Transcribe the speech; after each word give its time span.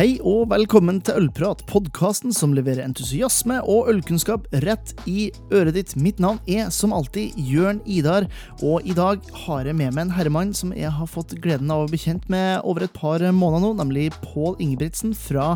Hei 0.00 0.14
og 0.24 0.46
velkommen 0.48 0.96
til 1.04 1.26
Ølprat, 1.26 1.60
podkasten 1.68 2.32
som 2.32 2.54
leverer 2.56 2.86
entusiasme 2.86 3.58
og 3.68 3.90
ølkunnskap 3.92 4.46
rett 4.64 4.94
i 5.04 5.26
øret 5.52 5.74
ditt. 5.76 5.90
Mitt 6.00 6.22
navn 6.24 6.38
er 6.48 6.70
som 6.72 6.94
alltid 6.96 7.36
Jørn 7.36 7.82
Idar, 7.84 8.24
og 8.64 8.86
i 8.88 8.94
dag 8.96 9.20
har 9.42 9.68
jeg 9.68 9.76
med 9.76 9.92
meg 9.92 10.06
en 10.06 10.14
herremann 10.16 10.54
som 10.56 10.72
jeg 10.72 10.88
har 10.96 11.10
fått 11.10 11.34
gleden 11.44 11.68
av 11.68 11.84
å 11.84 11.90
bli 11.90 12.00
kjent 12.00 12.30
med 12.32 12.64
over 12.64 12.86
et 12.86 12.94
par 12.96 13.20
måneder 13.20 13.66
nå, 13.66 13.74
nemlig 13.82 14.06
Pål 14.22 14.56
Ingebrigtsen 14.64 15.12
fra 15.12 15.50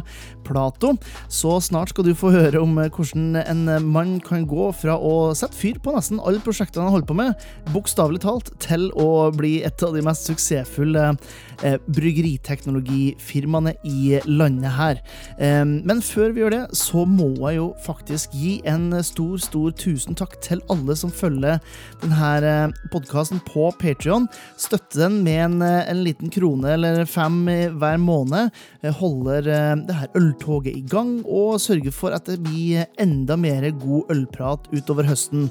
Plato. 0.44 0.92
Så 1.32 1.54
snart 1.64 1.94
skal 1.94 2.10
du 2.10 2.12
få 2.12 2.34
høre 2.36 2.60
om 2.60 2.76
hvordan 2.76 3.40
en 3.46 3.64
mann 3.88 4.18
kan 4.28 4.44
gå 4.50 4.68
fra 4.76 4.98
å 5.00 5.32
sette 5.32 5.56
fyr 5.56 5.80
på 5.80 5.96
nesten 5.96 6.20
alle 6.20 6.44
prosjektene 6.44 6.84
han 6.84 6.98
holder 6.98 7.08
på 7.14 7.16
med, 7.22 7.48
bokstavelig 7.72 8.20
talt, 8.26 8.52
til 8.60 8.90
å 8.92 9.30
bli 9.32 9.62
et 9.64 9.88
av 9.88 9.96
de 9.96 10.04
mest 10.04 10.28
suksessfulle 10.28 11.14
bryggeriteknologifirmaene 11.62 13.76
i 13.86 14.18
landet 14.26 14.74
her. 14.78 15.00
Men 15.38 16.02
før 16.04 16.34
vi 16.34 16.42
gjør 16.42 16.54
det, 16.54 16.62
så 16.76 17.04
må 17.08 17.30
jeg 17.48 17.58
jo 17.58 17.68
faktisk 17.84 18.34
gi 18.36 18.56
en 18.68 18.90
stor, 19.04 19.36
stor 19.42 19.72
tusen 19.78 20.16
takk 20.18 20.36
til 20.44 20.62
alle 20.72 20.96
som 20.98 21.12
følger 21.14 21.60
denne 22.02 22.72
podkasten 22.92 23.40
på 23.46 23.70
Patrion. 23.80 24.28
Støtte 24.60 25.04
den 25.04 25.20
med 25.26 25.40
en, 25.44 25.56
en, 25.62 26.02
liten 26.04 26.32
krone 26.32 26.74
eller 26.74 27.04
fem 27.08 27.44
hver 27.78 27.98
måned. 28.02 28.52
Holder 29.00 29.48
det 29.88 29.98
her 29.98 30.18
øltoget 30.18 30.74
i 30.74 30.84
gang 30.90 31.16
og 31.24 31.60
sørger 31.62 31.94
for 31.94 32.16
at 32.16 32.28
det 32.28 32.40
blir 32.44 32.86
enda 33.00 33.38
mer 33.40 33.66
god 33.80 34.12
ølprat 34.14 34.68
utover 34.74 35.08
høsten. 35.08 35.48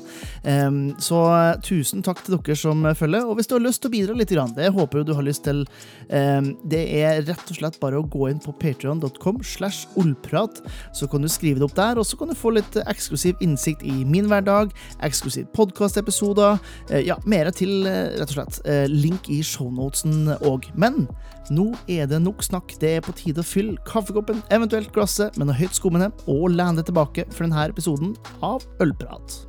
Så 1.02 1.24
tusen 1.66 2.04
takk 2.06 2.24
til 2.24 2.38
dere 2.38 2.60
som 2.60 2.86
følger. 2.98 3.28
Og 3.28 3.38
hvis 3.38 3.50
du 3.50 3.58
har 3.58 3.66
lyst 3.66 3.84
til 3.84 3.92
å 3.92 3.98
bidra 3.98 4.18
litt, 4.18 4.34
det 4.58 4.74
håper 4.74 5.06
du 5.06 5.14
har 5.18 5.26
lyst 5.26 5.46
til, 5.48 5.64
det 6.10 6.82
er 7.00 7.24
rett 7.26 7.50
og 7.50 7.58
slett 7.58 7.80
bare 7.82 7.98
å 8.00 8.06
gå 8.06 8.28
inn 8.30 8.42
på 8.44 8.54
patreon.com 8.62 9.42
slash 9.48 9.88
ollprat. 10.00 10.62
Så 10.94 11.08
kan 11.10 11.24
du 11.24 11.30
skrive 11.32 11.62
det 11.62 11.68
opp 11.68 11.78
der, 11.78 12.00
og 12.00 12.08
så 12.08 12.20
kan 12.20 12.30
du 12.30 12.38
få 12.38 12.54
litt 12.58 12.78
eksklusiv 12.84 13.40
innsikt 13.44 13.84
i 13.88 14.04
min 14.06 14.28
hverdag, 14.32 14.74
eksklusiv 15.06 15.50
podkastepisoder, 15.56 16.60
eh, 16.90 17.04
ja, 17.08 17.18
mer 17.26 17.52
til, 17.52 17.86
eh, 17.88 18.20
rett 18.20 18.30
og 18.30 18.36
slett. 18.38 18.62
Eh, 18.66 18.88
link 18.88 19.30
i 19.30 19.42
shownotesen 19.42 20.38
òg. 20.42 20.70
Men 20.76 21.08
nå 21.50 21.76
er 21.88 22.08
det 22.08 22.22
nok 22.22 22.44
snakk. 22.44 22.80
Det 22.80 22.98
er 22.98 23.02
på 23.02 23.16
tide 23.16 23.42
å 23.42 23.44
fylle 23.44 23.78
kaffekoppen, 23.86 24.44
eventuelt 24.50 24.92
glasset, 24.94 25.38
med 25.38 25.48
noe 25.48 25.56
høyt 25.56 25.74
skummende, 25.74 26.12
og 26.28 26.52
lene 26.52 26.78
deg 26.78 26.86
tilbake 26.92 27.32
for 27.32 27.46
denne 27.48 27.68
episoden 27.70 28.16
av 28.42 28.64
Ølprat. 28.80 29.48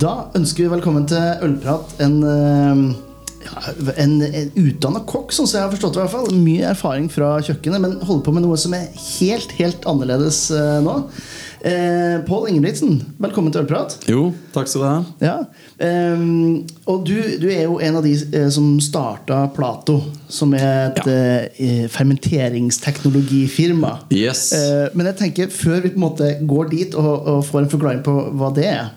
Da 0.00 0.30
ønsker 0.32 0.64
vi 0.64 0.70
velkommen 0.72 1.04
til 1.04 1.42
Ølprat, 1.44 1.90
en 2.00 2.22
ja, 3.40 3.72
en, 4.00 4.22
en 4.24 4.50
utdanna 4.60 5.00
kokk, 5.08 5.32
sånn 5.32 5.46
som 5.48 5.58
jeg 5.58 5.64
har 5.66 5.72
forstått 5.74 5.94
det. 5.96 6.00
i 6.00 6.02
hvert 6.06 6.14
fall 6.14 6.34
Mye 6.40 6.66
erfaring 6.70 7.08
fra 7.12 7.28
kjøkkenet, 7.44 7.80
men 7.82 7.92
holder 8.00 8.24
på 8.24 8.32
med 8.36 8.42
noe 8.46 8.56
som 8.60 8.72
er 8.76 8.84
helt, 9.18 9.50
helt 9.58 9.86
annerledes 9.88 10.50
uh, 10.54 10.80
nå. 10.84 10.94
Eh, 11.60 12.24
Pål 12.24 12.48
Ingebrigtsen, 12.48 13.02
velkommen 13.20 13.52
til 13.52 13.60
Ølprat. 13.66 13.98
Jo, 14.08 14.32
takk 14.54 14.68
skal 14.70 14.80
du 14.80 14.86
ha. 14.88 15.04
Ja. 15.20 15.44
Um, 16.16 16.64
og 16.88 17.04
du, 17.04 17.20
du, 17.42 17.50
er 17.52 17.64
jo 17.66 17.76
en 17.84 17.96
av 18.00 18.04
de 18.06 18.14
eh, 18.16 18.48
som 18.52 18.80
starta 18.80 19.48
Plato, 19.52 20.00
som 20.32 20.54
er 20.56 20.86
et 20.86 21.00
ja. 21.04 21.12
eh, 21.60 21.84
fermenteringsteknologifirma. 21.92 24.08
Yes. 24.16 24.56
Eh, 24.56 24.88
men 24.96 25.04
jeg 25.10 25.18
tenker, 25.20 25.52
før 25.52 25.84
vi 25.84 25.92
på 25.92 26.00
en 26.00 26.06
måte 26.06 26.32
går 26.48 26.72
dit 26.72 26.96
og, 26.96 27.28
og 27.34 27.44
får 27.50 27.60
en 27.66 27.72
forklaring 27.76 28.00
på 28.08 28.14
hva 28.40 28.48
det 28.56 28.64
er 28.70 28.80
Eh, 28.80 28.88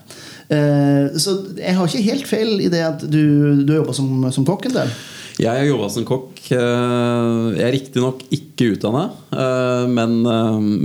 så 0.44 1.32
jeg 1.56 1.72
har 1.74 1.88
ikke 1.88 2.04
helt 2.04 2.26
feil 2.28 2.58
i 2.60 2.70
det 2.72 2.82
at 2.84 3.04
du, 3.08 3.62
du 3.64 3.70
har 3.72 3.78
jobba 3.80 3.94
som, 3.96 4.26
som 4.34 4.44
kokk 4.48 4.68
en 4.68 4.74
del? 4.76 4.90
Jeg 5.40 5.50
har 5.50 5.66
jobba 5.66 5.88
som 5.90 6.04
kokk. 6.06 6.38
Eh, 6.54 7.38
jeg 7.58 7.64
er 7.66 7.72
riktignok 7.74 8.20
ikke 8.34 8.74
utdanna, 8.76 9.08
eh, 9.34 9.86
men, 9.90 10.20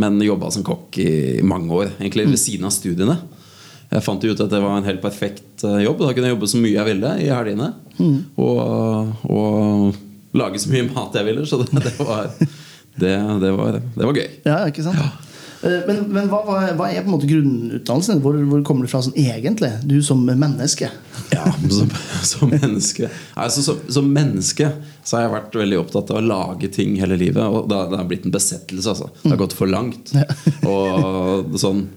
men 0.02 0.22
jobba 0.26 0.50
som 0.54 0.66
kokk 0.66 0.98
i 1.04 1.12
mange 1.46 1.70
år. 1.70 1.92
Egentlig 2.00 2.26
ved 2.26 2.38
mm. 2.38 2.42
siden 2.46 2.70
av 2.70 2.74
studiene. 2.74 3.18
Jeg 3.90 4.06
fant 4.06 4.26
ut 4.26 4.42
at 4.42 4.52
det 4.52 4.62
var 4.62 4.78
en 4.78 4.90
helt 4.90 5.02
perfekt 5.02 5.64
jobb. 5.66 6.02
Da 6.02 6.14
kunne 6.14 6.30
jeg 6.30 6.36
jobbe 6.36 6.50
så 6.50 6.62
mye 6.62 6.76
jeg 6.76 6.90
ville 6.90 7.14
i 7.22 7.30
helgene. 7.30 7.72
Mm. 7.98 8.18
Og, 8.42 8.60
og, 9.30 10.04
lage 10.38 10.62
så 10.62 10.74
mye 10.74 10.90
mat 10.92 11.18
jeg 11.18 11.30
ville. 11.30 11.46
Så 11.50 11.62
det, 11.62 11.70
det, 11.74 11.96
var, 12.02 12.30
det, 13.02 13.16
det 13.46 13.56
var, 13.58 13.80
var, 13.98 14.14
gøy. 14.14 14.30
Ja, 14.46 14.62
ikke 14.70 14.86
sant? 14.86 15.02
Ja. 15.02 15.29
Eh, 15.62 15.82
men, 15.88 16.04
men 16.08 16.30
hva, 16.32 16.40
hva, 16.48 16.88
er 16.88 17.02
på 17.04 17.10
en 17.10 17.14
måte 17.14 17.28
grunnutdannelsen? 17.30 18.22
Hvor, 18.24 18.38
hvor, 18.48 18.62
kommer 18.68 18.88
du 18.88 18.92
fra 18.92 19.02
sånn 19.04 19.18
egentlig? 19.20 19.72
Du 19.84 19.98
som 20.06 20.22
menneske? 20.24 20.92
Ja, 21.34 21.44
som, 21.70 21.92
som 22.26 22.50
menneske 22.50 23.10
altså, 23.36 23.62
som, 23.62 23.82
som, 23.92 24.08
menneske 24.10 24.70
så 25.04 25.18
har 25.18 25.26
jeg 25.26 25.34
vært 25.34 25.58
veldig 25.60 25.80
opptatt 25.82 26.14
av 26.14 26.22
å 26.22 26.26
lage 26.26 26.70
ting 26.74 26.96
hele 27.02 27.18
livet. 27.20 27.44
Og 27.44 27.68
det, 27.70 27.82
det 27.92 28.00
har 28.00 28.08
blitt 28.10 28.28
en 28.30 28.36
besettelse. 28.36 28.94
Altså. 28.94 29.10
Det 29.24 29.34
har 29.34 29.42
gått 29.42 29.58
for 29.58 29.70
langt. 29.70 30.14
Og 30.70 31.58
sånn 31.60 31.88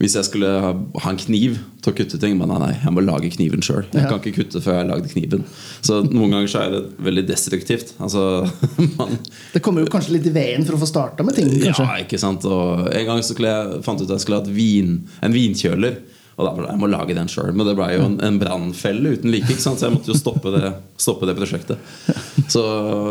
hvis 0.00 0.14
jeg 0.16 0.26
skulle 0.30 0.48
ha, 0.64 0.70
en 1.10 1.18
kniv 1.20 1.58
til 1.84 1.92
å 1.92 1.96
kutte 1.96 2.18
ting 2.20 2.38
Men 2.40 2.48
nei, 2.48 2.58
nei, 2.62 2.70
jeg 2.80 2.92
må 2.96 3.02
lage 3.04 3.28
kniven 3.34 3.60
sjøl. 3.64 3.84
Jeg 3.92 4.08
kan 4.08 4.16
ikke 4.16 4.32
kutte 4.38 4.62
før 4.64 4.78
jeg 4.78 4.80
har 4.80 4.88
lagd 4.88 5.10
kniven. 5.12 5.42
Så 5.84 5.98
noen 6.06 6.32
ganger 6.32 6.48
så 6.48 6.62
er 6.62 6.72
det 6.72 6.80
veldig 7.04 7.24
destruktivt. 7.28 7.92
Altså, 8.00 8.22
man, 9.00 9.18
det 9.52 9.60
kommer 9.64 9.84
jo 9.84 9.90
kanskje 9.92 10.16
litt 10.16 10.30
i 10.30 10.32
veien 10.32 10.64
for 10.64 10.78
å 10.78 10.80
få 10.80 10.88
starta 10.88 11.26
med 11.26 11.36
ting? 11.36 11.52
Kanskje? 11.52 11.84
Ja, 11.84 11.98
ikke 12.04 12.20
sant 12.20 12.46
Og 12.48 12.88
En 12.88 13.10
gang 13.10 13.20
så 13.24 13.36
jeg, 13.36 13.82
fant 13.84 14.00
jeg 14.00 14.08
ut 14.08 14.14
at 14.14 14.16
jeg 14.16 14.24
skulle 14.24 14.40
ha 14.40 14.56
vin, 14.56 14.96
en 15.20 15.36
vinkjøler. 15.36 16.00
Og 16.40 16.46
da 16.46 16.52
ble 16.56 16.68
jeg 16.70 16.80
må 16.80 16.88
lage 16.90 17.16
den 17.16 17.30
sjøl. 17.30 17.52
Men 17.54 17.68
det 17.68 17.76
ble 17.78 17.88
jo 17.94 18.04
en, 18.06 18.16
en 18.24 18.38
brannfelle 18.40 19.14
uten 19.16 19.32
like. 19.32 19.56
Så 19.60 19.74
jeg 19.76 19.94
måtte 19.94 20.12
jo 20.12 20.18
stoppe 20.18 20.52
det, 20.54 20.72
stoppe 21.00 21.28
det, 21.28 21.36
prosjektet. 21.38 21.90
Så 22.50 22.62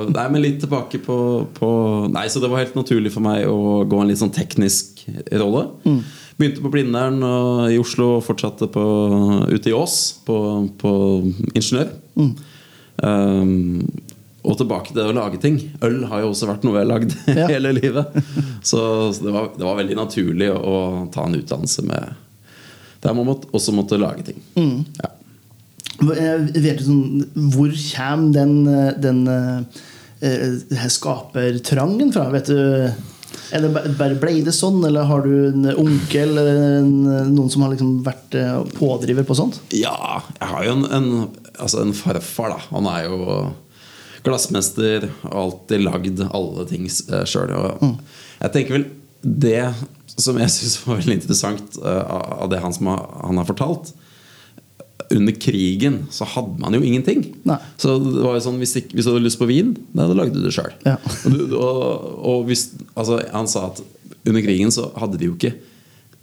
nei, 0.10 0.26
men 0.34 0.44
litt 0.44 0.60
tilbake 0.64 1.02
på, 1.04 1.20
på, 1.56 1.70
Nei, 2.14 2.26
så 2.32 2.42
det 2.42 2.50
var 2.52 2.64
helt 2.64 2.78
naturlig 2.80 3.14
for 3.14 3.26
meg 3.26 3.46
å 3.48 3.84
gå 3.90 4.02
en 4.02 4.10
litt 4.10 4.22
sånn 4.22 4.34
teknisk 4.36 5.06
rolle. 5.40 5.68
Mm. 5.86 6.02
Begynte 6.40 6.64
på 6.64 6.72
Blindern 6.74 7.24
i 7.70 7.80
Oslo 7.80 8.16
og 8.18 8.26
fortsatte 8.26 8.70
på, 8.72 8.86
ute 9.52 9.72
i 9.72 9.76
Ås 9.76 9.98
på, 10.26 10.38
på 10.80 10.94
ingeniør. 11.54 11.92
Mm. 12.20 12.32
Um, 13.00 13.84
og 14.40 14.56
tilbake 14.60 14.94
til 14.96 15.04
å 15.04 15.16
lage 15.16 15.40
ting. 15.42 15.60
Øl 15.86 16.06
har 16.10 16.24
jo 16.24 16.32
også 16.32 16.48
vært 16.50 16.64
noe 16.66 16.78
jeg 16.78 16.86
har 16.86 16.90
lagd 16.94 17.16
ja. 17.42 17.48
hele 17.52 17.74
livet. 17.76 18.16
Så, 18.64 18.80
det, 19.20 19.34
var, 19.36 19.52
det, 19.56 19.66
var, 19.66 19.78
veldig 19.82 20.00
naturlig 20.00 20.50
å, 20.56 20.76
ta 21.14 21.28
en 21.28 21.38
utdannelse 21.40 21.86
med 21.90 22.26
der 23.04 23.16
man 23.16 23.30
måtte, 23.30 23.50
også 23.56 23.76
måtte 23.76 24.00
lage 24.00 24.26
ting. 24.32 24.42
Mm. 24.56 24.84
Ja. 25.00 25.14
Vet 26.00 26.80
du 26.80 26.86
sånn, 26.86 27.24
hvor 27.52 27.72
kommer 27.76 28.34
den, 28.36 28.54
den, 29.04 29.24
den 30.24 30.52
uh, 30.72 30.90
skapertrangen 30.92 32.14
fra? 32.16 32.30
Vet 32.36 32.52
du 32.52 32.60
er 33.50 33.64
det 33.64 33.70
bare 33.98 34.18
ble 34.20 34.40
det 34.46 34.54
sånn, 34.54 34.78
eller 34.86 35.08
har 35.10 35.24
du 35.26 35.50
en 35.50 35.70
onkel 35.74 36.38
eller 36.38 36.60
en, 36.80 36.92
noen 37.34 37.50
som 37.50 37.64
har 37.66 37.74
liksom 37.74 38.00
vært 38.06 38.38
eh, 38.38 38.60
pådriver 38.78 39.26
på 39.26 39.38
sånt? 39.38 39.60
Ja, 39.74 40.22
jeg 40.38 40.50
har 40.52 40.68
jo 40.68 40.76
en, 40.78 40.86
en, 40.94 41.10
altså 41.58 41.82
en 41.84 41.96
farfar. 41.98 42.54
da 42.54 42.60
Han 42.70 42.90
er 42.92 43.08
jo 43.08 43.20
glassmester 44.26 45.10
og 45.24 45.36
alltid 45.44 45.86
lagd 45.86 46.24
alle 46.30 46.66
ting 46.70 46.86
sjøl. 46.90 47.54
Mm. 47.82 47.96
Jeg 48.44 48.56
tenker 48.56 48.78
vel 48.78 48.88
det 49.22 49.72
som 50.20 50.38
jeg 50.40 50.52
syns 50.54 50.78
var 50.86 51.00
veldig 51.00 51.18
interessant 51.20 51.80
uh, 51.84 52.44
av 52.44 52.52
det 52.52 52.62
han, 52.64 52.76
har, 52.88 53.04
han 53.24 53.42
har 53.42 53.48
fortalt, 53.48 53.92
under 55.10 55.34
krigen 55.42 56.04
så 56.14 56.26
hadde 56.30 56.60
man 56.62 56.76
jo 56.78 56.82
ingenting. 56.86 57.24
Nei. 57.48 57.58
Så 57.82 57.96
det 58.04 58.22
var 58.22 58.36
jo 58.38 58.44
sånn 58.46 58.60
Hvis, 58.62 58.76
hvis 58.92 59.08
du 59.08 59.10
hadde 59.10 59.24
lyst 59.26 59.40
på 59.42 59.48
vin, 59.50 59.72
da 59.96 60.06
lagde 60.12 60.38
du 60.38 60.44
det 60.46 60.54
sjøl. 60.54 60.74
Ja. 60.86 61.00
Og, 61.26 61.56
og, 61.58 61.80
og 62.20 62.52
altså, 62.54 63.18
han 63.34 63.50
sa 63.50 63.70
at 63.72 63.82
under 64.28 64.44
krigen 64.46 64.74
så 64.74 64.90
hadde 65.00 65.18
de 65.18 65.30
jo 65.30 65.38
ikke 65.38 65.56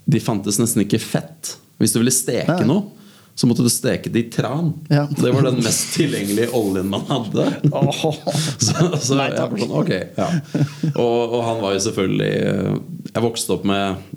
De 0.06 0.20
fantes 0.22 0.60
nesten 0.62 0.84
ikke 0.84 1.02
fett. 1.02 1.56
Hvis 1.80 1.96
du 1.96 1.98
ville 1.98 2.14
steke 2.14 2.60
Nei. 2.60 2.68
noe, 2.68 2.95
så 3.36 3.48
måtte 3.48 3.64
du 3.64 3.68
steke 3.68 4.08
det 4.12 4.20
i 4.22 4.28
tran. 4.32 4.72
Ja. 4.88 5.04
Det 5.12 5.30
var 5.34 5.44
den 5.44 5.60
mest 5.60 5.90
tilgjengelige 5.92 6.48
oljen 6.56 6.88
man 6.88 7.04
hadde. 7.10 7.50
Så, 8.56 8.72
så 8.96 9.18
Nei, 9.18 9.28
jeg 9.34 9.60
sånn, 9.60 9.74
ok 9.76 9.90
ja. 9.92 10.28
og, 10.94 11.34
og 11.36 11.42
han 11.44 11.58
var 11.60 11.74
jo 11.76 11.82
selvfølgelig 11.84 12.30
Jeg 13.12 13.22
vokste 13.24 13.52
opp 13.56 13.66
med 13.68 14.14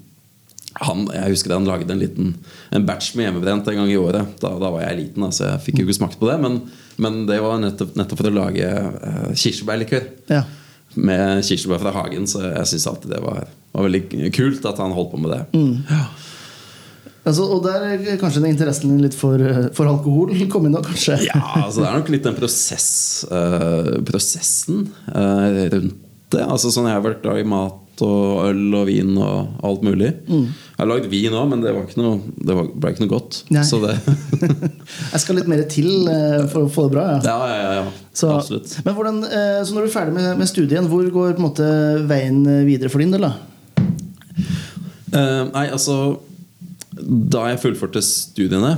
han, 0.79 1.07
jeg 1.11 1.33
husker 1.33 1.53
han 1.55 1.67
lagde 1.67 1.91
en 1.91 1.99
liten 1.99 2.29
En 2.75 2.85
batch 2.87 3.11
med 3.17 3.27
hjemmebrent 3.27 3.67
en 3.67 3.79
gang 3.81 3.91
i 3.91 3.97
året. 3.99 4.37
Da, 4.39 4.53
da 4.61 4.69
var 4.71 4.85
jeg 4.85 4.99
liten, 5.01 5.25
så 5.35 5.49
jeg 5.49 5.63
fikk 5.65 5.81
jo 5.81 5.87
ikke 5.87 5.97
smakt 5.97 6.19
på 6.21 6.29
det. 6.29 6.37
Men, 6.43 6.59
men 7.01 7.23
det 7.27 7.39
var 7.43 7.59
nettopp, 7.59 7.97
nettopp, 7.99 8.21
for 8.21 8.29
å 8.29 8.35
lage 8.37 8.69
uh, 8.69 9.31
kirsebærlikør. 9.33 10.05
Ja. 10.31 10.43
Med 10.95 11.43
kirsebær 11.47 11.81
fra 11.83 11.93
hagen. 11.97 12.29
Så 12.29 12.45
jeg 12.45 12.71
syns 12.71 12.87
alltid 12.91 13.15
det 13.15 13.23
var, 13.25 13.49
var, 13.73 13.87
veldig 13.89 14.31
kult 14.35 14.69
at 14.69 14.79
han 14.79 14.95
holdt 14.95 15.11
på 15.15 15.21
med 15.25 15.35
det. 15.35 15.41
Mm. 15.57 15.73
Ja. 15.89 16.03
Altså, 17.29 17.45
og 17.45 17.63
der 17.65 17.87
er 17.93 18.19
kanskje 18.21 18.43
den 18.43 18.53
interessen 18.55 18.97
litt 19.03 19.17
for, 19.17 19.41
for 19.77 19.89
alkohol 19.91 20.33
kom 20.53 20.67
inn 20.67 20.77
da, 20.77 20.83
kanskje? 20.85 21.19
ja, 21.27 21.39
altså 21.63 21.83
det 21.83 21.89
er 21.89 21.99
nok 22.01 22.13
litt 22.13 22.27
den 22.27 22.37
prosess, 22.37 22.91
uh, 23.31 23.97
prosessen 24.07 24.87
uh, 25.13 25.65
rundt 25.75 26.05
det. 26.29 26.43
Altså 26.45 26.69
sånn 26.73 26.89
Jeg 26.89 26.97
har 26.97 27.05
vært 27.05 27.23
glad 27.23 27.41
i 27.41 27.47
mat 27.47 28.03
og 28.05 28.45
øl 28.45 28.75
og 28.79 28.85
vin 28.87 29.17
og 29.19 29.63
alt 29.65 29.81
mulig. 29.83 30.11
Mm. 30.29 30.45
Jeg 30.47 30.77
har 30.79 30.87
lagd 30.87 31.07
vin 31.11 31.33
òg, 31.35 31.49
men 31.51 31.63
det, 31.65 31.73
noe, 31.99 32.19
det 32.37 32.55
var, 32.55 32.69
ble 32.71 32.93
ikke 32.93 33.03
noe 33.03 33.11
godt. 33.11 33.39
Så 33.67 33.81
det 33.83 33.97
Jeg 35.13 35.23
skal 35.23 35.39
litt 35.39 35.49
mer 35.51 35.65
til 35.71 35.89
uh, 36.07 36.45
for 36.51 36.67
å 36.67 36.71
få 36.71 36.87
det 36.87 36.95
bra. 36.95 37.07
Ja. 37.17 37.19
Ja, 37.25 37.49
ja, 37.49 37.57
ja. 37.59 37.73
ja. 37.81 38.09
Så, 38.19 38.31
Absolutt. 38.35 38.71
men 38.83 38.95
hvordan, 38.97 39.19
eh, 39.23 39.59
så 39.63 39.75
når 39.75 39.85
du 39.85 39.87
er 39.87 39.93
ferdig 39.93 40.15
med, 40.17 40.31
med 40.39 40.49
studien, 40.49 40.87
hvor 40.91 41.05
går 41.13 41.37
måte 41.39 41.67
veien 42.09 42.41
eh, 42.51 42.65
videre 42.67 42.91
for 42.91 43.03
din 43.03 43.13
del? 43.13 43.23
da? 43.23 43.35
Eh, 45.09 45.43
nei, 45.53 45.69
altså 45.71 46.19
Da 47.03 47.45
jeg 47.51 47.61
fullførte 47.63 48.01
studiene, 48.05 48.73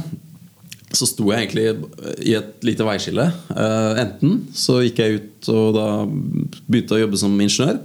så 0.91 1.07
sto 1.07 1.29
jeg 1.31 1.45
egentlig 1.47 1.63
i 2.27 2.33
et 2.35 2.65
lite 2.67 2.83
veiskille. 2.83 3.29
Eh, 3.55 4.01
enten 4.03 4.41
så 4.57 4.81
gikk 4.83 4.99
jeg 4.99 5.19
ut 5.21 5.49
og 5.53 5.69
da 5.77 5.85
begynte 6.67 6.97
å 6.97 7.01
jobbe 7.05 7.19
som 7.21 7.37
ingeniør, 7.39 7.79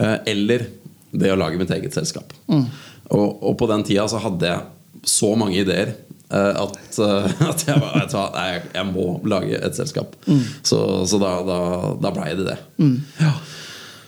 eh, 0.00 0.16
eller 0.32 0.66
det 1.14 1.30
å 1.32 1.38
lage 1.38 1.58
mitt 1.60 1.70
eget 1.74 1.94
selskap. 1.94 2.34
Og, 2.50 3.28
og 3.42 3.56
på 3.58 3.66
den 3.70 3.82
tida 3.86 4.04
så 4.10 4.18
hadde 4.22 4.50
jeg 4.50 5.06
så 5.10 5.30
mange 5.38 5.56
ideer 5.62 5.94
eh, 5.94 6.58
at, 6.60 6.76
at 7.52 7.64
jeg, 7.66 7.78
var- 7.80 7.94
vet 8.00 8.12
du 8.12 8.18
jeg, 8.18 8.62
jeg 8.74 8.86
må 8.90 9.06
lage 9.30 9.62
et 9.62 9.78
selskap. 9.78 10.18
Så, 10.66 10.82
så 11.10 11.22
da, 11.22 11.36
da, 11.46 11.60
da 12.02 12.12
blei 12.18 12.34
det 12.38 12.50
det. 12.50 12.58
Ja. 13.22 13.32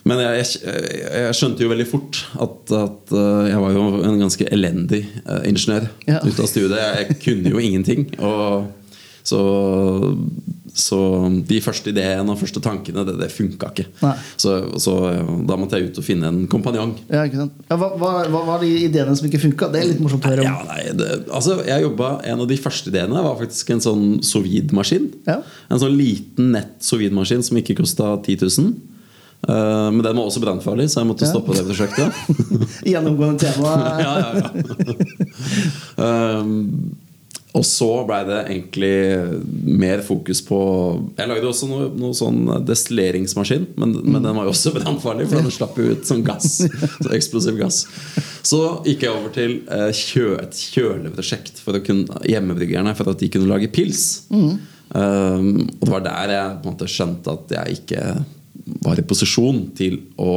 Men 0.03 0.19
jeg, 0.19 0.45
jeg, 0.67 0.95
jeg 1.23 1.35
skjønte 1.39 1.63
jo 1.63 1.69
veldig 1.71 1.85
fort 1.87 2.17
at, 2.43 2.71
at 2.75 3.13
eh, 3.15 3.45
jeg 3.53 3.59
var 3.63 3.71
jo 3.77 3.83
en 4.03 4.17
ganske 4.19 4.47
elendig 4.51 5.05
eh, 5.23 5.43
ingeniør 5.47 5.85
Ja. 6.09 6.19
ut 6.27 6.39
av 6.43 6.47
studiet. 6.51 6.75
Jeg, 6.75 7.05
jeg 7.13 7.19
kunne 7.23 7.53
jo 7.55 7.61
ingenting. 7.63 8.09
Og 8.19 8.65
så, 9.23 9.39
så 10.75 10.97
de 11.47 11.59
første 11.63 11.91
ideene 11.93 12.33
og 12.33 12.39
første 12.41 12.59
tankene, 12.65 13.05
det, 13.07 13.13
det 13.21 13.29
funka 13.31 13.69
ikke. 13.71 13.85
Så, 14.41 14.55
så 14.83 14.95
eh, 15.11 15.31
da 15.47 15.55
måtte 15.59 15.79
jeg 15.79 15.91
ut 15.93 15.99
og 16.01 16.07
finne 16.07 16.27
en 16.33 16.41
kompanjong. 16.51 16.95
Ja? 17.07 17.23
Ja, 17.29 17.47
hva, 17.79 17.93
hva, 18.01 18.11
hva 18.33 18.41
var 18.51 18.63
de 18.65 18.71
ideene 18.89 19.15
som 19.15 19.29
ikke 19.29 19.39
funka? 19.45 19.69
Det 19.71 19.83
er 19.85 19.91
litt 19.93 20.01
morsomt 20.03 20.25
å 20.27 20.33
høre 20.33 20.47
Ja, 20.49 20.55
om. 20.59 20.67
nei, 20.73 20.83
det, 20.99 21.11
altså 21.31 21.61
jeg 21.63 21.85
jobbet, 21.87 22.25
En 22.33 22.43
av 22.43 22.49
de 22.51 22.57
første 22.59 22.91
ideene 22.91 23.23
var 23.23 23.37
faktisk 23.39 23.71
en 23.77 23.85
sånn 23.87 24.07
sovidmaskin. 24.25 25.07
En 25.31 25.79
sånn 25.79 25.95
liten 25.95 26.51
nett 26.57 26.75
sovidmaskin 26.83 27.45
som 27.47 27.63
ikke 27.63 27.77
kosta 27.79 28.17
10 28.25 28.43
000. 28.49 28.73
Eh, 29.47 29.91
men 29.91 30.01
den 30.05 30.15
var 30.15 30.25
også 30.29 30.39
brannfarlig, 30.43 30.89
så 30.89 31.01
jeg 31.01 31.09
måtte 31.11 31.25
Ja. 31.27 31.31
stoppe 31.33 31.55
det 31.57 31.65
prosjektet. 31.67 32.09
Gjennomgående 32.93 33.39
tema. 33.43 33.71
ja, 34.05 34.13
ja, 34.19 34.29
ja. 35.97 36.39
um, 36.39 36.95
og 37.53 37.61
så 37.69 37.87
blei 38.07 38.23
det 38.25 38.37
egentlig 38.49 38.93
mer 39.77 40.01
fokus 40.01 40.39
på 40.41 40.57
Jeg 41.19 41.29
lagde 41.29 41.45
også 41.45 41.67
noe, 41.69 41.89
noe 42.01 42.15
sånn 42.17 42.47
destilleringsmaskin, 42.65 43.67
men, 43.77 43.93
men 44.07 44.23
den 44.25 44.33
var 44.39 44.47
jo 44.47 44.53
også 44.55 44.71
brannfarlig, 44.73 45.27
for 45.29 45.37
den 45.43 45.53
slapp 45.53 45.77
jo 45.77 45.91
ut 45.93 46.07
sånn 46.09 46.23
gass. 46.25 46.55
Så 47.03 47.11
eksplosiv 47.13 47.59
gass. 47.61 47.83
Så 48.41 48.63
gikk 48.87 49.05
jeg 49.05 49.13
over 49.13 49.29
til 49.35 49.59
eh, 49.69 49.91
kjø, 49.93 50.31
et 50.41 50.63
kjøleprosjekt 50.73 51.61
for 51.61 51.77
kunne, 51.85 52.23
hjemmebryggerne 52.25 52.95
for 52.97 53.13
at 53.13 53.21
de 53.21 53.29
kunne 53.35 53.51
lage 53.51 53.69
pils. 53.75 54.23
Um, 54.33 55.67
og 55.77 55.85
det 55.85 55.93
var 55.93 56.07
der 56.09 56.33
jeg 56.33 56.57
på 56.57 56.65
en 56.65 56.73
måte 56.73 56.89
skjønte 56.89 57.37
at 57.37 57.53
jeg 57.59 57.83
ikke 57.83 58.07
var 58.83 58.99
i 58.99 59.05
posisjon 59.07 59.65
til 59.77 59.99
å 60.21 60.33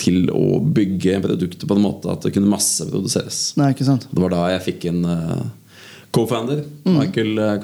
til 0.00 0.26
å 0.34 0.58
bygge 0.74 1.20
produktet 1.22 1.66
på 1.68 1.76
en 1.76 1.84
måte 1.84 2.10
at 2.10 2.24
det 2.26 2.32
kunne 2.34 2.50
masseproduseres. 2.50 3.52
Nei, 3.60 3.70
ikke 3.74 3.86
sant? 3.86 4.08
Det 4.10 4.22
var 4.22 4.32
da 4.34 4.48
jeg 4.50 4.64
fikk 4.66 4.86
en 4.90 5.04
eh, 5.06 5.44
co-founder, 6.14 6.64
Michael 6.86 7.38
uh, 7.38 7.54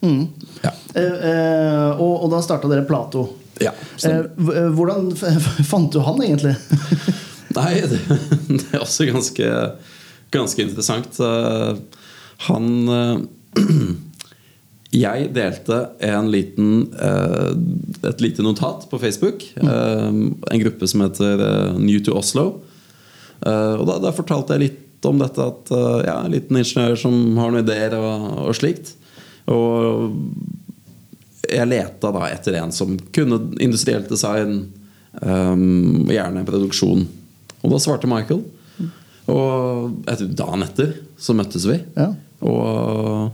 Mm. 0.00 0.26
Ja. 0.62 0.72
Eh, 0.94 1.02
eh, 1.30 1.90
og, 2.00 2.24
og 2.24 2.30
da 2.32 2.40
starta 2.44 2.68
dere 2.70 2.86
Plato. 2.88 3.26
ja 3.60 3.72
Eh, 4.04 4.18
eh, 4.20 4.70
hvordan 4.76 5.12
fant 5.16 5.92
du 5.92 6.00
han, 6.04 6.20
egentlig? 6.22 6.54
Nei, 7.56 7.80
det, 7.88 8.00
det 8.50 8.66
er 8.74 8.82
også 8.82 9.06
ganske, 9.08 9.52
ganske 10.34 10.66
interessant. 10.66 11.20
Eh, 11.20 12.02
Han 12.48 12.66
eh, 12.92 13.16
Jeg 14.96 15.28
delte 15.36 15.80
en 16.08 16.30
liten, 16.32 16.86
eh, 16.96 17.52
et 18.08 18.22
lite 18.24 18.44
notat 18.44 18.86
på 18.90 19.00
Facebook. 19.02 19.44
eh, 19.56 20.08
En 20.08 20.62
gruppe 20.62 20.88
som 20.88 21.04
heter 21.04 21.40
eh, 21.40 21.78
New 21.78 22.00
to 22.00 22.16
Oslo. 22.16 22.62
Og 23.46 23.82
da, 23.86 23.98
da 24.00 24.10
fortalte 24.16 24.56
jeg 24.56 24.62
litt 24.62 25.04
om 25.04 25.18
dette 25.20 25.44
at 25.44 25.68
jeg 25.70 26.06
ja, 26.08 26.14
en 26.24 26.32
liten 26.32 26.56
ingeniør 26.56 26.96
som 26.96 27.36
har 27.36 27.52
noen 27.52 27.66
ideer 27.66 27.92
og, 27.98 28.48
og 28.48 28.54
slikt. 28.56 28.94
Og 29.52 30.16
jeg 31.52 31.68
leta 31.68 32.10
da 32.16 32.24
etter 32.32 32.56
en 32.58 32.72
som 32.74 32.96
kunne 33.14 33.38
industrielt 33.62 34.08
design, 34.10 34.72
um, 35.20 36.06
gjerne 36.08 36.46
produksjon. 36.48 37.04
Og 37.60 37.74
da 37.74 37.78
svarte 37.82 38.08
Michael. 38.10 38.40
Og 39.30 40.08
etter, 40.08 40.32
dagen 40.38 40.64
etter 40.66 40.96
så 41.20 41.36
møttes 41.36 41.68
vi. 41.68 41.78
Ja. 41.96 42.12
Og 42.40 43.30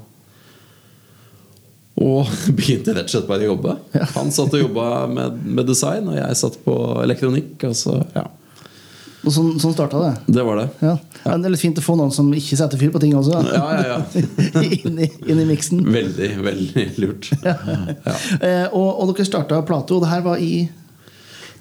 og 2.03 2.29
begynte 2.59 2.95
rett 2.97 3.09
og 3.09 3.15
slett 3.15 3.29
bare 3.31 3.47
å 3.47 3.53
jobbe. 3.53 3.75
Han 4.17 4.31
satt 4.35 4.55
og 4.57 4.63
jobba 4.65 5.07
med, 5.11 5.43
med 5.47 5.69
design, 5.69 6.09
og 6.11 6.19
jeg 6.19 6.39
satt 6.41 6.59
på 6.65 6.77
elektronikk. 7.03 7.55
Og 7.69 7.77
så, 7.79 7.99
ja, 8.17 8.25
Og 9.23 9.31
sånn, 9.31 9.53
sånn 9.63 9.75
starta 9.77 10.01
det. 10.03 10.13
Det 10.35 10.45
var 10.47 10.59
det. 10.59 10.69
Ja. 10.83 10.97
Ja. 11.23 11.37
Det 11.39 11.47
er 11.47 11.55
litt 11.55 11.63
fint 11.63 11.79
å 11.79 11.85
få 11.85 11.95
noen 11.99 12.11
som 12.15 12.31
ikke 12.35 12.59
setter 12.59 12.81
fyr 12.81 12.91
på 12.95 13.03
ting 13.03 13.13
også. 13.15 13.39
Ja, 13.55 13.67
ja, 13.79 13.83
ja. 13.95 14.23
inn, 14.83 14.99
i, 14.99 15.11
inn 15.31 15.43
i 15.45 15.47
miksen. 15.47 15.85
Veldig, 15.87 16.31
veldig 16.43 16.87
lurt. 17.03 17.31
Ja. 17.47 17.57
Eh, 18.43 18.67
og, 18.75 18.89
og 19.03 19.13
dere 19.13 19.29
starta 19.29 19.61
Plato, 19.67 20.01
og 20.01 20.07
det 20.07 20.11
her 20.11 20.25
var 20.27 20.43
i 20.43 20.67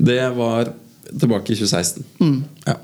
Det 0.01 0.21
var 0.37 0.71
tilbake 1.11 1.53
i 1.53 1.59
2016. 1.59 2.07
Ja. 2.65 2.79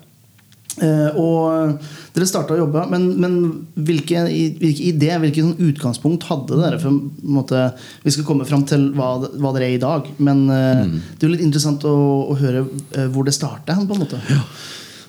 Eh, 0.81 1.09
Og 1.17 1.79
dere 2.15 2.27
starta 2.29 2.55
å 2.55 2.59
jobbe, 2.61 2.83
men, 2.91 3.07
men 3.21 3.35
hvilke, 3.77 4.23
i- 4.29 4.53
hvilke 4.59 4.87
idé, 4.91 5.11
hvilket 5.21 5.43
sånn 5.45 5.67
utgangspunkt 5.71 6.23
hadde 6.29 6.57
dere? 6.61 6.79
For 6.81 6.91
måte, 7.23 7.65
Vi 8.03 8.11
skal 8.15 8.25
komme 8.25 8.45
fram 8.49 8.63
til 8.69 8.89
hva, 8.97 9.11
hva 9.37 9.53
dere 9.55 9.69
er 9.71 9.75
i 9.77 9.81
dag, 9.83 10.07
men 10.19 10.45
eh, 10.49 10.85
det 11.17 11.23
er 11.23 11.29
jo 11.29 11.35
litt 11.35 11.45
interessant 11.47 11.85
å, 11.89 11.95
å 12.31 12.37
høre 12.39 12.65
eh, 12.97 13.07
hvor 13.13 13.25
det 13.27 13.33
starta. 13.37 13.77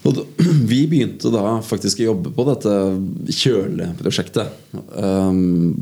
Og 0.09 0.21
vi 0.71 0.85
begynte 0.89 1.29
da 1.35 1.57
faktisk 1.67 2.01
å 2.01 2.11
jobbe 2.13 2.31
på 2.37 2.45
dette 2.49 2.75
kjøleprosjektet. 3.35 4.53
Um, 4.95 5.75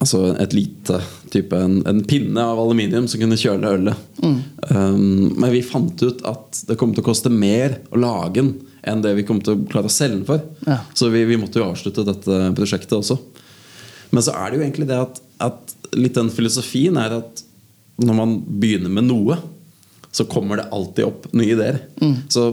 altså 0.00 0.22
et 0.40 0.52
lite 0.56 0.98
type 1.32 1.56
en, 1.56 1.78
en 1.88 2.00
pinne 2.08 2.42
av 2.42 2.58
aluminium 2.62 3.06
som 3.10 3.20
kunne 3.22 3.38
kjøle 3.40 3.74
ølet. 3.78 4.06
Um, 4.22 5.32
men 5.36 5.52
vi 5.54 5.62
fant 5.64 6.02
ut 6.04 6.24
at 6.28 6.62
det 6.68 6.76
kom 6.80 6.94
til 6.94 7.04
å 7.04 7.08
koste 7.10 7.32
mer 7.32 7.78
å 7.92 8.00
lage 8.02 8.40
den 8.42 8.54
enn 8.86 9.02
det 9.04 9.14
vi 9.18 9.24
kom 9.26 9.40
til 9.42 9.56
å 9.56 9.64
klare 9.70 9.90
å 9.90 9.92
selge 9.92 10.24
for. 10.28 10.44
Ja. 10.66 10.80
Så 10.94 11.10
vi, 11.12 11.24
vi 11.28 11.38
måtte 11.40 11.60
jo 11.60 11.66
avslutte 11.68 12.06
dette 12.06 12.38
prosjektet 12.56 12.96
også. 12.98 13.18
Men 14.14 14.24
så 14.24 14.34
er 14.38 14.50
det 14.50 14.58
jo 14.58 14.64
egentlig 14.64 14.88
det 14.90 15.00
at, 15.02 15.20
at 15.42 15.76
litt 15.96 16.16
den 16.16 16.30
filosofien 16.32 16.98
er 17.00 17.18
at 17.18 17.42
når 18.02 18.18
man 18.18 18.34
begynner 18.46 18.92
med 18.92 19.08
noe, 19.08 19.38
så 20.14 20.24
kommer 20.28 20.60
det 20.60 20.68
alltid 20.72 21.08
opp 21.08 21.28
nye 21.36 21.54
ideer. 21.56 21.80
Så, 22.32 22.48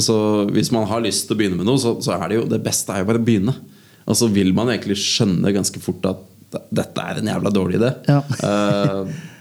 så 0.00 0.16
hvis 0.54 0.70
man 0.72 0.86
har 0.88 1.02
lyst 1.04 1.26
til 1.26 1.36
å 1.36 1.40
begynne 1.40 1.58
med 1.58 1.68
noe, 1.68 1.80
så, 1.80 1.96
så 2.04 2.16
er 2.16 2.26
det 2.30 2.38
jo 2.38 2.48
det 2.48 2.62
beste 2.64 2.94
er 2.94 3.02
jo 3.02 3.10
bare 3.10 3.20
å 3.20 3.26
begynne. 3.26 3.56
Og 4.04 4.18
så 4.20 4.28
vil 4.32 4.52
man 4.56 4.70
egentlig 4.72 4.98
skjønne 5.00 5.52
ganske 5.56 5.80
fort 5.82 6.04
at 6.08 6.58
dette 6.74 7.02
er 7.02 7.18
en 7.18 7.30
jævla 7.32 7.52
dårlig 7.52 7.80
idé. 7.80 7.90
Ja. 8.08 8.20
uh, 8.44 9.32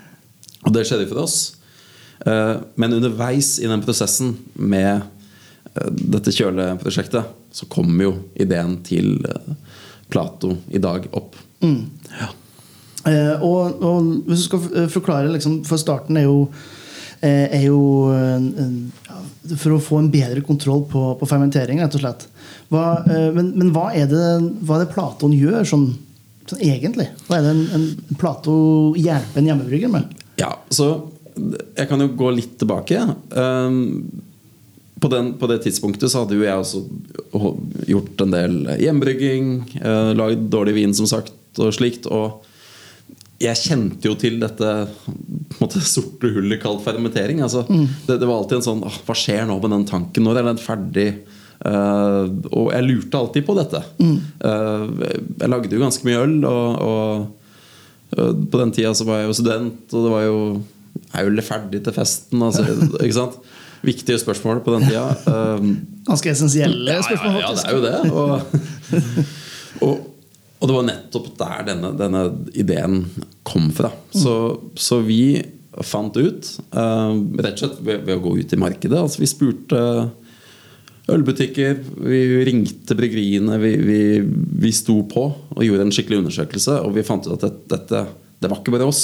og 0.64 0.74
det 0.74 0.86
skjedde 0.88 1.10
for 1.12 1.26
oss. 1.26 1.38
Eh, 2.26 2.56
men 2.80 2.96
underveis 2.96 3.58
i 3.60 3.68
den 3.68 3.84
prosessen 3.84 4.38
med 4.56 5.04
dette 5.74 6.34
kjøleprosjektet, 6.34 7.34
så 7.54 7.68
kommer 7.72 8.08
jo 8.08 8.14
ideen 8.40 8.78
til 8.86 9.16
eh, 9.26 9.54
Plato 10.14 10.54
i 10.70 10.82
dag 10.82 11.08
opp. 11.18 11.38
Ja. 11.64 12.30
Eh, 13.10 13.44
og, 13.44 13.82
og 13.84 14.10
hvis 14.30 14.46
du 14.46 14.48
skal 14.48 14.88
forklare 14.92 15.32
liksom, 15.34 15.58
For 15.68 15.80
starten 15.80 16.16
er 16.20 16.24
jo, 16.24 16.46
eh, 17.20 17.52
er 17.52 17.66
jo 17.66 17.82
For 19.58 19.76
å 19.76 19.82
få 19.84 20.00
en 20.00 20.12
bedre 20.14 20.44
kontroll 20.46 20.86
på, 20.88 21.02
på 21.20 21.28
fermentering, 21.28 21.82
rett 21.84 21.98
og 22.00 22.04
slett. 22.04 22.28
Hva, 22.72 23.04
eh, 23.04 23.30
men 23.36 23.52
men 23.60 23.74
hva, 23.76 23.90
er 23.92 24.08
det, 24.12 24.26
hva 24.64 24.78
er 24.78 24.86
det 24.86 24.94
Platon 24.94 25.36
gjør 25.36 25.68
sånn, 25.68 25.90
sånn 26.50 26.64
egentlig? 26.64 27.10
Hva 27.28 27.40
er 27.40 27.48
det 27.48 27.56
en, 27.56 27.66
en 27.80 28.20
Plato 28.20 28.56
hjelper 29.00 29.42
en 29.42 29.52
hjemmebrygger 29.52 29.92
med? 29.94 30.22
Ja, 30.40 30.56
så 30.74 30.94
jeg 31.34 31.90
kan 31.90 32.02
jo 32.02 32.12
gå 32.18 32.30
litt 32.34 32.56
tilbake. 32.62 33.02
Um, 33.34 34.06
på, 35.04 35.10
den, 35.12 35.34
på 35.36 35.50
det 35.52 35.60
tidspunktet 35.66 36.12
så 36.12 36.24
hadde 36.24 36.38
jo 36.38 36.46
jeg 36.46 36.62
også 36.64 36.80
gjort 37.90 38.24
en 38.24 38.34
del 38.34 38.58
hjemmebrygging. 38.80 39.52
Eh, 39.76 40.12
lagd 40.16 40.48
dårlig 40.54 40.78
vin, 40.78 40.96
som 40.96 41.10
sagt, 41.10 41.36
og 41.60 41.74
slikt. 41.76 42.08
Og 42.08 42.46
jeg 43.44 43.60
kjente 43.60 44.08
jo 44.08 44.16
til 44.20 44.40
dette 44.40 44.72
måte, 45.60 45.84
sorte 45.84 46.32
hullet 46.32 46.62
kalt 46.64 46.86
fermentering. 46.86 47.44
Altså, 47.44 47.66
det, 47.68 48.16
det 48.16 48.30
var 48.30 48.40
alltid 48.40 48.62
en 48.62 48.68
sånn 48.70 48.84
Hva 48.88 49.16
skjer 49.18 49.44
nå 49.50 49.60
med 49.60 49.76
den 49.76 49.88
tanken? 49.90 50.24
Når 50.24 50.40
er 50.40 50.52
den 50.54 50.64
ferdig? 50.64 51.08
Uh, 51.64 52.28
og 52.52 52.74
jeg 52.74 52.88
lurte 52.88 53.20
alltid 53.20 53.46
på 53.48 53.56
dette. 53.60 53.84
Uh, 54.00 54.88
jeg 55.40 55.52
lagde 55.52 55.76
jo 55.76 55.84
ganske 55.84 56.08
mye 56.08 56.24
øl, 56.24 56.38
og, 56.48 56.80
og 56.88 58.18
uh, 58.20 58.32
på 58.32 58.60
den 58.60 58.74
tida 58.76 58.92
så 58.96 59.08
var 59.08 59.22
jeg 59.22 59.30
jo 59.30 59.38
student, 59.40 59.84
og 59.92 60.08
det 60.08 60.16
var 60.16 60.26
jo 60.28 60.40
Ølet 61.22 61.46
ferdig 61.46 61.84
til 61.86 61.94
festen? 61.96 62.42
Altså, 62.42 62.66
ikke 63.00 63.18
sant? 63.18 63.44
viktige 63.84 64.16
spørsmål 64.16 64.62
på 64.64 64.78
den 64.78 64.88
tida. 64.88 65.10
Um, 65.28 65.74
Ganske 66.08 66.32
essensielle 66.32 66.98
spørsmål, 67.04 67.34
ja, 67.36 67.40
ja, 67.40 67.50
ja, 67.50 67.56
det 67.58 67.66
er 67.68 67.74
jo 67.76 67.82
det. 67.84 68.12
Og, 68.12 68.42
og, 69.88 70.06
og 70.60 70.70
det 70.70 70.78
var 70.78 70.88
nettopp 70.88 71.28
der 71.40 71.66
denne, 71.68 71.92
denne 72.00 72.24
ideen 72.56 73.02
kom 73.44 73.68
fra. 73.76 73.92
Så, 74.16 74.38
så 74.80 75.02
vi 75.04 75.44
fant 75.84 76.16
ut, 76.16 76.50
eh, 76.72 77.14
rett 77.44 77.56
og 77.56 77.64
slett 77.64 77.80
ved, 77.82 78.04
ved 78.08 78.20
å 78.20 78.22
gå 78.22 78.36
ut 78.38 78.52
i 78.54 78.60
markedet 78.62 78.94
altså 78.94 79.24
Vi 79.24 79.30
spurte 79.32 79.80
ølbutikker, 81.10 81.80
vi 82.06 82.20
ringte 82.46 82.96
bryggeriene, 82.96 83.58
vi, 83.60 83.72
vi, 83.82 84.02
vi 84.64 84.72
sto 84.72 85.00
på 85.10 85.24
og 85.34 85.64
gjorde 85.66 85.88
en 85.88 85.96
skikkelig 85.96 86.22
undersøkelse, 86.22 86.78
og 86.86 86.94
vi 86.96 87.04
fant 87.04 87.26
ut 87.28 87.34
at 87.34 87.44
dette, 87.44 87.74
dette 87.74 88.04
det 88.44 88.52
var 88.52 88.62
ikke 88.62 88.76
bare 88.76 88.90
oss. 88.90 89.04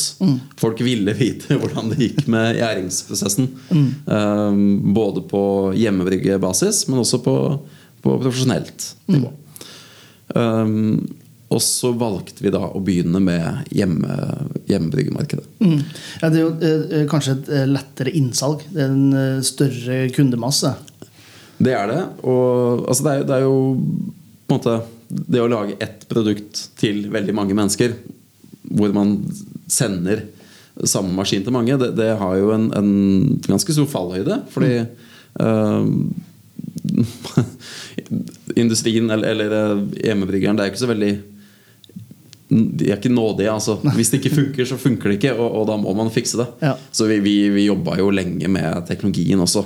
Folk 0.59 0.83
ville 0.85 1.15
vite 1.17 1.55
hvordan 1.59 1.93
det 1.93 2.01
gikk 2.03 2.25
med 2.31 2.59
gjæringsprosessen. 2.59 3.49
Eh, 3.73 4.59
både 4.99 5.25
på 5.31 5.43
hjemmebryggebasis, 5.79 6.85
men 6.91 7.01
også 7.03 7.21
på, 7.25 7.35
på 8.03 8.19
profesjonelt 8.21 8.91
nivå. 9.09 9.33
Um, 10.29 11.07
og 11.49 11.61
så 11.65 11.89
valgte 11.97 12.43
vi 12.45 12.51
da 12.53 12.61
å 12.61 12.79
begynne 12.85 13.19
med 13.23 13.71
hjemme, 13.73 14.15
hjemmebryggemarkedet. 14.69 15.47
Mm. 15.63 15.79
Ja, 16.21 16.29
det 16.29 16.37
er 16.37 16.43
jo 16.43 16.51
eh, 16.61 17.05
kanskje 17.09 17.39
et 17.39 17.49
eh, 17.57 17.65
lettere 17.69 18.13
innsalg. 18.17 18.61
Det 18.69 18.83
er 18.83 18.93
en 18.93 19.17
eh, 19.17 19.41
større 19.45 19.97
kundemasse. 20.13 20.75
Det 21.57 21.73
er 21.73 21.89
det. 21.89 22.03
Og 22.21 22.85
altså, 22.85 23.07
det, 23.07 23.15
er, 23.15 23.25
det 23.25 23.39
er 23.39 23.47
jo 23.47 23.57
på 24.45 24.53
en 24.53 24.59
måte 24.59 24.77
det 25.09 25.41
å 25.41 25.49
lage 25.49 25.79
ett 25.81 26.05
produkt 26.09 26.67
til 26.77 27.07
veldig 27.09 27.33
mange 27.33 27.57
mennesker, 27.57 27.97
hvor 28.69 28.93
man 28.95 29.17
sender 29.69 30.25
samme 30.87 31.11
maskin 31.15 31.43
til 31.43 31.53
mange, 31.53 31.77
det, 31.79 31.91
det 31.97 32.13
har 32.19 32.37
jo 32.39 32.53
en, 32.55 32.69
en 32.77 32.91
ganske 33.47 33.73
stor 33.75 33.89
fallhøyde. 33.89 34.41
Fordi 34.53 34.73
eh, 34.79 35.89
industrien 38.63 39.09
eller, 39.11 39.33
eller 39.33 39.57
eh, 39.59 39.83
hjemmebryggeren, 40.05 40.57
det 40.59 40.65
er 40.65 40.73
ikke 40.73 40.85
så 40.85 40.93
veldig 40.93 41.13
de 42.49 42.87
er 42.89 42.95
ikke 42.97 43.11
nådige. 43.13 43.51
altså 43.51 43.75
Hvis 43.93 44.09
det 44.09 44.23
ikke 44.23 44.35
funker, 44.35 44.65
så 44.65 44.77
funker 44.81 45.11
det 45.11 45.19
ikke, 45.19 45.35
og, 45.37 45.51
og 45.59 45.67
da 45.69 45.75
må 45.77 45.93
man 45.93 46.09
fikse 46.09 46.39
det. 46.39 46.47
Ja. 46.65 46.71
Så 46.91 47.05
vi, 47.05 47.19
vi, 47.21 47.35
vi 47.53 47.67
jobba 47.67 47.99
jo 47.99 48.09
lenge 48.09 48.49
med 48.49 48.87
teknologien 48.87 49.43
også. 49.43 49.61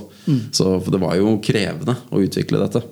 Så 0.52 0.68
for 0.84 0.92
det 0.92 1.00
var 1.00 1.16
jo 1.16 1.38
krevende 1.44 1.96
å 2.12 2.20
utvikle 2.26 2.60
dette. 2.60 2.84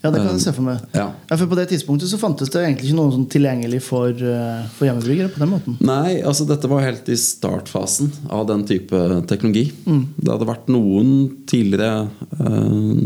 Ja, 0.00 0.10
det 0.10 0.22
kan 0.22 0.30
jeg 0.32 0.40
se 0.42 0.52
for 0.56 0.64
meg. 0.64 0.84
Ja. 0.96 1.10
Ja, 1.28 1.36
for 1.36 1.46
På 1.50 1.58
det 1.58 1.66
tidspunktet 1.72 2.08
så 2.08 2.18
fantes 2.20 2.48
det 2.52 2.62
egentlig 2.62 2.88
ikke 2.88 2.98
noe 3.00 3.12
sånn 3.12 3.26
tilgjengelig 3.32 3.82
for, 3.84 4.08
eh, 4.08 4.62
for 4.76 4.88
hjemmebryggere. 4.88 5.32
på 5.34 5.42
den 5.42 5.52
måten 5.52 5.76
Nei, 5.84 6.22
altså 6.22 6.46
dette 6.48 6.70
var 6.70 6.86
helt 6.86 7.08
i 7.12 7.18
startfasen 7.20 8.08
av 8.30 8.46
den 8.48 8.64
type 8.64 9.02
teknologi. 9.28 9.68
Det 9.84 10.30
hadde 10.30 10.48
vært 10.48 10.72
noen 10.72 11.44
tidligere 11.50 12.08
eh, 12.38 13.02